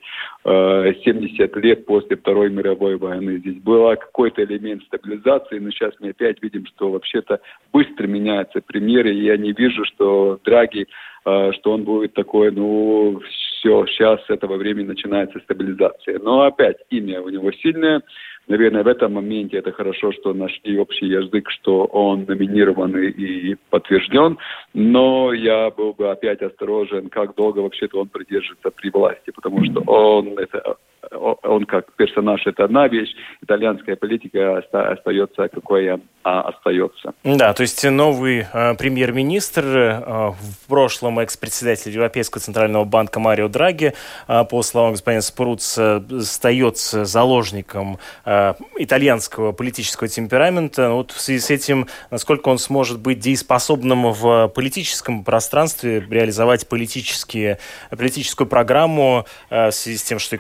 э, 0.45 0.93
70 1.03 1.55
лет 1.57 1.85
после 1.85 2.17
Второй 2.17 2.49
мировой 2.49 2.97
войны. 2.97 3.37
Здесь 3.37 3.61
был 3.61 3.89
какой-то 3.95 4.43
элемент 4.43 4.83
стабилизации, 4.83 5.59
но 5.59 5.71
сейчас 5.71 5.93
мы 5.99 6.09
опять 6.09 6.41
видим, 6.41 6.65
что 6.67 6.91
вообще-то 6.91 7.39
быстро 7.73 8.07
меняются 8.07 8.61
примеры, 8.61 9.13
и 9.13 9.25
я 9.25 9.37
не 9.37 9.53
вижу, 9.53 9.85
что 9.85 10.39
Драги 10.43 10.87
э, 11.25 11.51
что 11.53 11.73
он 11.73 11.83
будет 11.83 12.13
такой, 12.13 12.51
ну, 12.51 13.19
все, 13.61 13.85
сейчас 13.87 14.25
с 14.25 14.29
этого 14.29 14.57
времени 14.57 14.87
начинается 14.87 15.39
стабилизация. 15.39 16.19
Но 16.19 16.41
опять 16.41 16.77
имя 16.89 17.21
у 17.21 17.29
него 17.29 17.51
сильное, 17.51 18.01
наверное, 18.47 18.83
в 18.83 18.87
этом 18.87 19.13
моменте 19.13 19.57
это 19.57 19.71
хорошо, 19.71 20.11
что 20.11 20.33
нашли 20.33 20.77
общий 20.77 21.07
язык, 21.07 21.49
что 21.49 21.85
он 21.85 22.25
номинирован 22.27 22.97
и 22.97 23.55
подтвержден, 23.69 24.37
но 24.73 25.33
я 25.33 25.69
был 25.69 25.93
бы 25.93 26.11
опять 26.11 26.41
осторожен, 26.41 27.09
как 27.09 27.35
долго 27.35 27.59
вообще-то 27.59 27.99
он 27.99 28.09
продержится 28.09 28.71
при 28.71 28.89
власти, 28.89 29.31
потому 29.31 29.63
что 29.65 29.81
он 29.81 30.37
это 30.37 30.77
он 31.11 31.65
как 31.65 31.91
персонаж 31.93 32.45
это 32.45 32.65
одна 32.65 32.87
вещь, 32.87 33.09
итальянская 33.41 33.95
политика 33.95 34.63
остается 34.71 35.47
какой 35.49 35.99
а, 36.23 36.41
остается. 36.41 37.13
Да, 37.23 37.53
то 37.53 37.61
есть 37.61 37.83
новый 37.83 38.45
э, 38.51 38.75
премьер-министр, 38.75 39.65
э, 39.65 40.29
в 40.29 40.67
прошлом 40.67 41.19
экс-председатель 41.19 41.91
Европейского 41.91 42.41
центрального 42.41 42.85
банка 42.85 43.19
Марио 43.19 43.47
Драги, 43.47 43.93
э, 44.27 44.43
по 44.45 44.61
словам 44.61 44.91
господина 44.91 45.21
Спруца, 45.21 46.03
остается 46.11 47.05
заложником 47.05 47.97
э, 48.25 48.53
итальянского 48.77 49.51
политического 49.51 50.07
темперамента. 50.07 50.91
Вот 50.91 51.11
в 51.11 51.19
связи 51.19 51.39
с 51.39 51.49
этим, 51.49 51.87
насколько 52.11 52.49
он 52.49 52.59
сможет 52.59 52.99
быть 52.99 53.19
дееспособным 53.19 54.11
в 54.11 54.47
политическом 54.49 55.23
пространстве, 55.23 56.05
реализовать 56.07 56.67
политические, 56.67 57.57
политическую 57.89 58.47
программу 58.47 59.25
э, 59.49 59.69
в 59.69 59.71
связи 59.71 59.97
с 59.97 60.03
тем, 60.03 60.19
что 60.19 60.37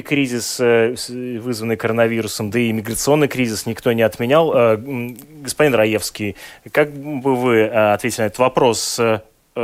экономический 0.00 0.02
кризис, 0.02 0.60
э, 0.60 0.94
вызванный 1.40 1.76
коронавирусом, 1.76 2.50
да 2.50 2.58
и 2.58 2.72
миграционный 2.72 3.28
кризис 3.28 3.66
никто 3.66 3.92
не 3.92 4.02
отменял. 4.02 4.52
Э, 4.54 4.76
господин 5.42 5.74
Раевский, 5.74 6.36
как 6.72 6.92
бы 6.92 7.36
вы 7.36 7.56
э, 7.56 7.92
ответили 7.92 8.22
на 8.22 8.26
этот 8.26 8.38
вопрос? 8.38 9.00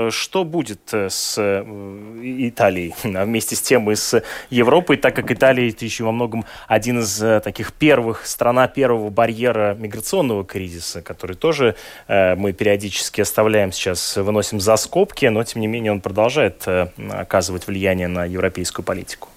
Что 0.08 0.44
будет 0.44 0.94
с 0.94 1.38
Италией 1.38 2.94
а 3.14 3.24
вместе 3.26 3.56
с 3.56 3.60
тем 3.60 3.90
и 3.90 3.94
с 3.94 4.22
Европой, 4.48 4.96
так 4.96 5.14
как 5.14 5.30
Италия 5.30 5.68
это 5.68 5.84
еще 5.84 6.04
во 6.04 6.12
многом 6.12 6.46
один 6.66 7.00
из 7.00 7.42
таких 7.44 7.74
первых, 7.74 8.24
страна 8.24 8.68
первого 8.68 9.10
барьера 9.10 9.76
миграционного 9.78 10.46
кризиса, 10.46 11.02
который 11.02 11.36
тоже 11.36 11.74
мы 12.08 12.54
периодически 12.54 13.20
оставляем 13.20 13.70
сейчас, 13.70 14.16
выносим 14.16 14.60
за 14.60 14.76
скобки, 14.76 15.26
но 15.26 15.44
тем 15.44 15.60
не 15.60 15.66
менее 15.66 15.92
он 15.92 16.00
продолжает 16.00 16.66
оказывать 17.10 17.66
влияние 17.66 18.08
на 18.08 18.24
европейскую 18.24 18.86
политику. 18.86 19.28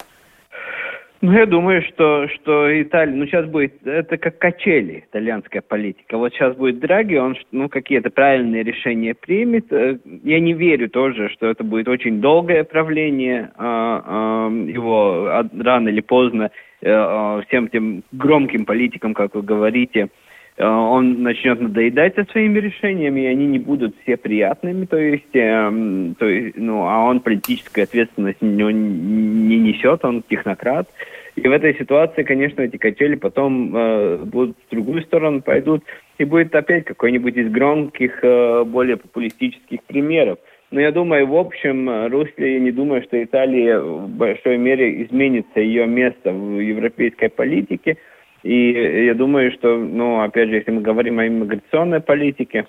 Ну, 1.22 1.32
я 1.32 1.46
думаю, 1.46 1.82
что, 1.82 2.28
что 2.28 2.82
Италия, 2.82 3.14
ну, 3.14 3.26
сейчас 3.26 3.46
будет, 3.46 3.86
это 3.86 4.18
как 4.18 4.38
качели, 4.38 5.04
итальянская 5.10 5.62
политика. 5.62 6.18
Вот 6.18 6.32
сейчас 6.34 6.54
будет 6.56 6.78
Драги, 6.78 7.16
он, 7.16 7.36
ну, 7.52 7.70
какие-то 7.70 8.10
правильные 8.10 8.62
решения 8.62 9.14
примет. 9.14 9.72
Э, 9.72 9.98
я 10.24 10.40
не 10.40 10.52
верю 10.52 10.90
тоже, 10.90 11.30
что 11.30 11.46
это 11.46 11.64
будет 11.64 11.88
очень 11.88 12.20
долгое 12.20 12.64
правление 12.64 13.50
а, 13.56 14.02
а, 14.06 14.50
его 14.50 15.44
рано 15.58 15.88
или 15.88 16.02
поздно 16.02 16.50
э, 16.82 16.90
а, 16.90 17.40
всем 17.48 17.68
тем 17.68 18.02
громким 18.12 18.66
политикам, 18.66 19.14
как 19.14 19.34
вы 19.34 19.42
говорите, 19.42 20.10
Э, 20.56 20.66
он 20.66 21.22
начнет 21.22 21.60
надоедать 21.60 22.14
со 22.14 22.24
своими 22.24 22.58
решениями, 22.58 23.20
и 23.20 23.26
они 23.26 23.46
не 23.46 23.58
будут 23.58 23.94
все 24.02 24.16
приятными, 24.16 24.86
то 24.86 24.96
есть, 24.96 25.34
э, 25.34 26.14
то 26.18 26.26
есть 26.26 26.56
ну, 26.56 26.86
а 26.86 27.04
он 27.04 27.20
политическую 27.20 27.84
ответственность 27.84 28.40
не, 28.40 28.62
не 28.72 29.65
несет, 29.86 30.04
он 30.04 30.22
технократ. 30.28 30.88
И 31.36 31.46
в 31.46 31.52
этой 31.52 31.74
ситуации, 31.76 32.22
конечно, 32.22 32.62
эти 32.62 32.76
качели 32.76 33.14
потом 33.14 33.76
э, 33.76 34.16
будут 34.24 34.56
в 34.66 34.70
другую 34.70 35.02
сторону 35.02 35.42
пойдут, 35.42 35.84
и 36.18 36.24
будет 36.24 36.54
опять 36.54 36.84
какой-нибудь 36.84 37.36
из 37.36 37.50
громких, 37.50 38.20
э, 38.22 38.64
более 38.64 38.96
популистических 38.96 39.82
примеров. 39.84 40.38
Но 40.70 40.80
я 40.80 40.90
думаю, 40.90 41.26
в 41.26 41.36
общем 41.36 42.08
русле, 42.08 42.54
я 42.54 42.60
не 42.60 42.72
думаю, 42.72 43.02
что 43.02 43.22
Италия 43.22 43.78
в 43.78 44.08
большой 44.08 44.56
мере 44.56 45.04
изменится 45.04 45.60
ее 45.60 45.86
место 45.86 46.32
в 46.32 46.58
европейской 46.58 47.28
политике. 47.28 47.98
И 48.42 48.72
я 49.06 49.14
думаю, 49.14 49.52
что, 49.52 49.76
ну, 49.76 50.20
опять 50.20 50.48
же, 50.48 50.56
если 50.56 50.72
мы 50.72 50.80
говорим 50.80 51.18
о 51.18 51.26
иммиграционной 51.26 52.00
политике, 52.00 52.66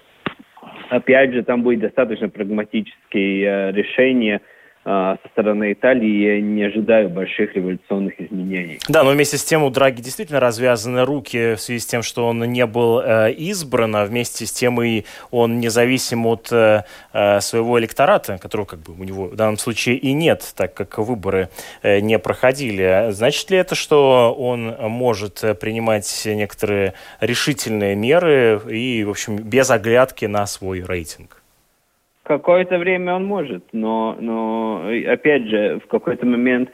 опять 0.90 1.34
же, 1.34 1.44
там 1.44 1.64
будет 1.64 1.80
достаточно 1.80 2.30
прагматические 2.30 3.46
э, 3.46 3.72
решения– 3.72 4.42
со 4.88 5.20
стороны 5.34 5.74
Италии 5.74 6.36
я 6.36 6.42
не 6.42 6.64
ожидаю 6.64 7.10
больших 7.10 7.54
революционных 7.56 8.22
изменений. 8.22 8.80
Да, 8.88 9.04
но 9.04 9.12
вместе 9.12 9.38
с 9.38 9.44
тем 9.44 9.64
у 9.64 9.70
Драги 9.70 10.02
действительно 10.02 10.40
развязаны 10.40 11.04
руки 11.04 11.56
в 11.56 11.60
связи 11.60 11.82
с 11.82 11.86
тем, 11.86 12.04
что 12.04 12.26
он 12.26 12.40
не 12.40 12.66
был 12.66 13.02
э, 13.02 13.34
избран, 13.34 13.98
а 13.98 14.06
вместе 14.06 14.46
с 14.46 14.52
тем 14.54 14.82
и 14.82 15.04
он 15.30 15.60
независим 15.60 16.26
от 16.26 16.48
э, 16.52 16.84
э, 17.12 17.42
своего 17.42 17.78
электората, 17.80 18.38
которого 18.38 18.66
как 18.66 18.80
бы 18.80 18.94
у 18.94 19.04
него 19.04 19.26
в 19.26 19.36
данном 19.36 19.58
случае 19.58 19.98
и 19.98 20.14
нет, 20.14 20.54
так 20.56 20.74
как 20.74 20.98
выборы 21.00 21.50
э, 21.84 22.00
не 22.00 22.18
проходили. 22.18 23.08
Значит 23.12 23.52
ли 23.52 23.58
это, 23.58 23.76
что 23.76 24.34
он 24.38 24.74
может 24.80 25.44
принимать 25.60 26.22
некоторые 26.26 26.94
решительные 27.20 27.96
меры 27.96 28.62
и, 28.70 29.04
в 29.04 29.10
общем, 29.10 29.36
без 29.36 29.70
оглядки 29.70 30.24
на 30.26 30.46
свой 30.46 30.82
рейтинг? 30.82 31.37
Какое-то 32.28 32.78
время 32.78 33.16
он 33.16 33.24
может, 33.24 33.64
но, 33.72 34.18
но 34.20 34.84
опять 35.08 35.48
же, 35.48 35.80
в 35.80 35.88
какой-то 35.88 36.26
момент 36.26 36.70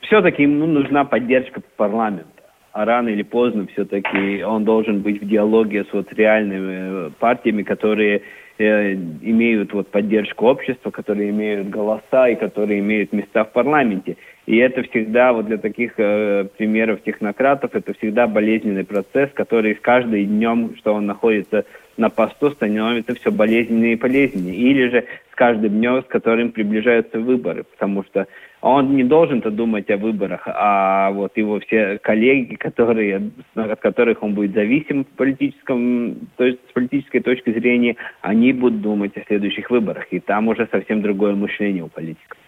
все-таки 0.00 0.44
ему 0.44 0.64
нужна 0.64 1.04
поддержка 1.04 1.60
парламента. 1.76 2.24
А 2.72 2.86
рано 2.86 3.10
или 3.10 3.22
поздно 3.22 3.66
все-таки 3.66 4.42
он 4.42 4.64
должен 4.64 5.02
быть 5.02 5.20
в 5.20 5.28
диалоге 5.28 5.84
с 5.84 5.92
вот 5.92 6.10
реальными 6.14 7.08
э, 7.08 7.10
партиями, 7.18 7.62
которые 7.64 8.22
э, 8.56 8.94
имеют 8.94 9.74
вот 9.74 9.90
поддержку 9.90 10.46
общества, 10.46 10.90
которые 10.90 11.28
имеют 11.28 11.68
голоса 11.68 12.30
и 12.30 12.34
которые 12.34 12.80
имеют 12.80 13.12
места 13.12 13.44
в 13.44 13.52
парламенте. 13.52 14.16
И 14.46 14.56
это 14.56 14.84
всегда 14.84 15.34
вот 15.34 15.44
для 15.44 15.58
таких 15.58 15.92
э, 15.98 16.46
примеров 16.56 17.02
технократов 17.02 17.74
это 17.74 17.92
всегда 17.92 18.26
болезненный 18.26 18.86
процесс, 18.86 19.28
который 19.34 19.76
с 19.76 19.80
каждым 19.80 20.24
днем, 20.24 20.74
что 20.78 20.94
он 20.94 21.04
находится 21.04 21.66
на 21.96 22.10
посту 22.10 22.50
становится 22.50 23.14
все 23.14 23.30
болезненнее 23.30 23.92
и 23.92 23.96
болезненнее. 23.96 24.56
Или 24.56 24.88
же 24.88 25.04
с 25.32 25.34
каждым 25.34 25.70
днем, 25.70 26.02
с 26.02 26.06
которым 26.06 26.52
приближаются 26.52 27.18
выборы, 27.18 27.64
потому 27.64 28.04
что 28.04 28.26
он 28.60 28.96
не 28.96 29.04
должен-то 29.04 29.50
думать 29.50 29.90
о 29.90 29.98
выборах, 29.98 30.42
а 30.46 31.10
вот 31.10 31.36
его 31.36 31.60
все 31.60 31.98
коллеги, 31.98 32.54
которые, 32.54 33.30
от 33.54 33.80
которых 33.80 34.22
он 34.22 34.34
будет 34.34 34.54
зависим 34.54 35.04
в 35.04 35.08
политическом, 35.08 36.16
то 36.36 36.44
есть 36.44 36.60
с 36.70 36.72
политической 36.72 37.20
точки 37.20 37.52
зрения, 37.52 37.96
они 38.22 38.52
будут 38.52 38.80
думать 38.80 39.16
о 39.16 39.24
следующих 39.26 39.70
выборах. 39.70 40.06
И 40.12 40.20
там 40.20 40.48
уже 40.48 40.66
совсем 40.70 41.02
другое 41.02 41.34
мышление 41.34 41.84
у 41.84 41.88
политиков. 41.88 42.38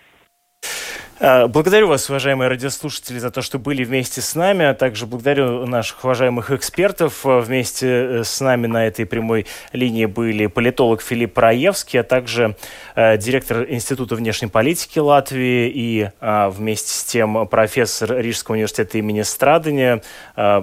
А, 1.19 1.49
благодарю 1.49 1.89
вас, 1.89 2.11
уважаемые 2.11 2.49
радиослушатели, 2.49 3.19
за 3.19 3.31
то, 3.31 3.41
что 3.41 3.59
были 3.59 3.85
вместе 3.85 4.21
с 4.21 4.35
нами, 4.35 4.67
а 4.67 4.75
также 4.75 5.07
благодарю 5.07 5.65
наших 5.65 6.05
уважаемых 6.05 6.51
экспертов. 6.51 7.21
Вместе 7.25 7.87
э, 7.87 8.25
с 8.25 8.39
нами 8.43 8.67
на 8.67 8.87
этой 8.87 9.07
прямой 9.07 9.47
линии 9.73 10.05
были 10.05 10.47
политолог 10.47 11.01
Филипп 11.01 11.39
Раевский, 11.39 12.01
а 12.01 12.03
также 12.03 12.55
э, 12.97 13.17
директор 13.17 13.65
Института 13.67 14.15
внешней 14.15 14.49
политики 14.49 14.99
Латвии 14.99 15.71
и 15.75 16.11
э, 16.21 16.49
вместе 16.51 16.93
с 16.93 17.05
тем 17.05 17.49
профессор 17.49 18.19
Рижского 18.19 18.57
университета 18.57 18.99
имени 18.99 19.23
Страдания, 19.23 20.03
э, 20.37 20.63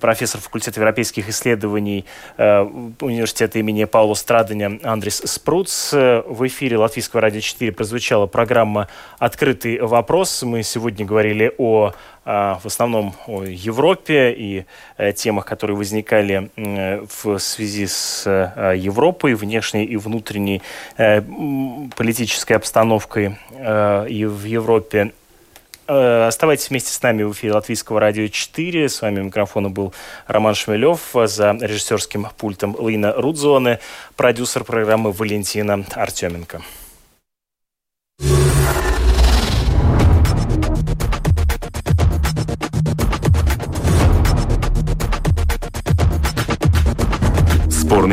профессор 0.00 0.40
факультета 0.40 0.80
европейских 0.80 1.28
исследований 1.28 2.06
э, 2.38 2.62
университета 3.00 3.60
имени 3.60 3.84
Паула 3.84 4.14
Страдания 4.14 4.80
Андрес 4.82 5.22
Спруц. 5.26 5.92
В 5.92 6.44
эфире 6.48 6.76
Латвийского 6.76 7.22
радио 7.22 7.38
4 7.40 7.70
прозвучала 7.70 8.26
программа 8.26 8.88
«Открытый 9.20 9.75
вопрос. 9.80 10.42
Мы 10.42 10.62
сегодня 10.62 11.04
говорили 11.06 11.52
о 11.58 11.92
а, 12.28 12.58
в 12.58 12.66
основном 12.66 13.14
о 13.28 13.44
Европе 13.44 14.32
и 14.32 14.64
э, 14.98 15.12
темах, 15.12 15.46
которые 15.46 15.76
возникали 15.76 16.50
в 16.56 17.38
связи 17.38 17.86
с 17.86 18.24
э, 18.26 18.76
Европой, 18.76 19.34
внешней 19.34 19.84
и 19.84 19.96
внутренней 19.96 20.60
э, 20.96 21.22
политической 21.96 22.54
обстановкой 22.54 23.36
и 24.08 24.24
в 24.24 24.44
Европе. 24.44 25.12
Оставайтесь 25.86 26.70
вместе 26.70 26.92
с 26.92 27.00
нами 27.00 27.22
в 27.22 27.30
эфире 27.30 27.52
Латвийского 27.52 28.00
радио 28.00 28.26
4. 28.26 28.88
С 28.88 29.02
вами 29.02 29.20
микрофона 29.20 29.70
был 29.70 29.94
Роман 30.26 30.56
Шмелев, 30.56 31.14
за 31.14 31.56
режиссерским 31.60 32.26
пультом 32.36 32.76
Лина 32.80 33.12
Рудзоне, 33.12 33.78
продюсер 34.16 34.64
программы 34.64 35.12
Валентина 35.12 35.84
Артеменко. 35.94 36.60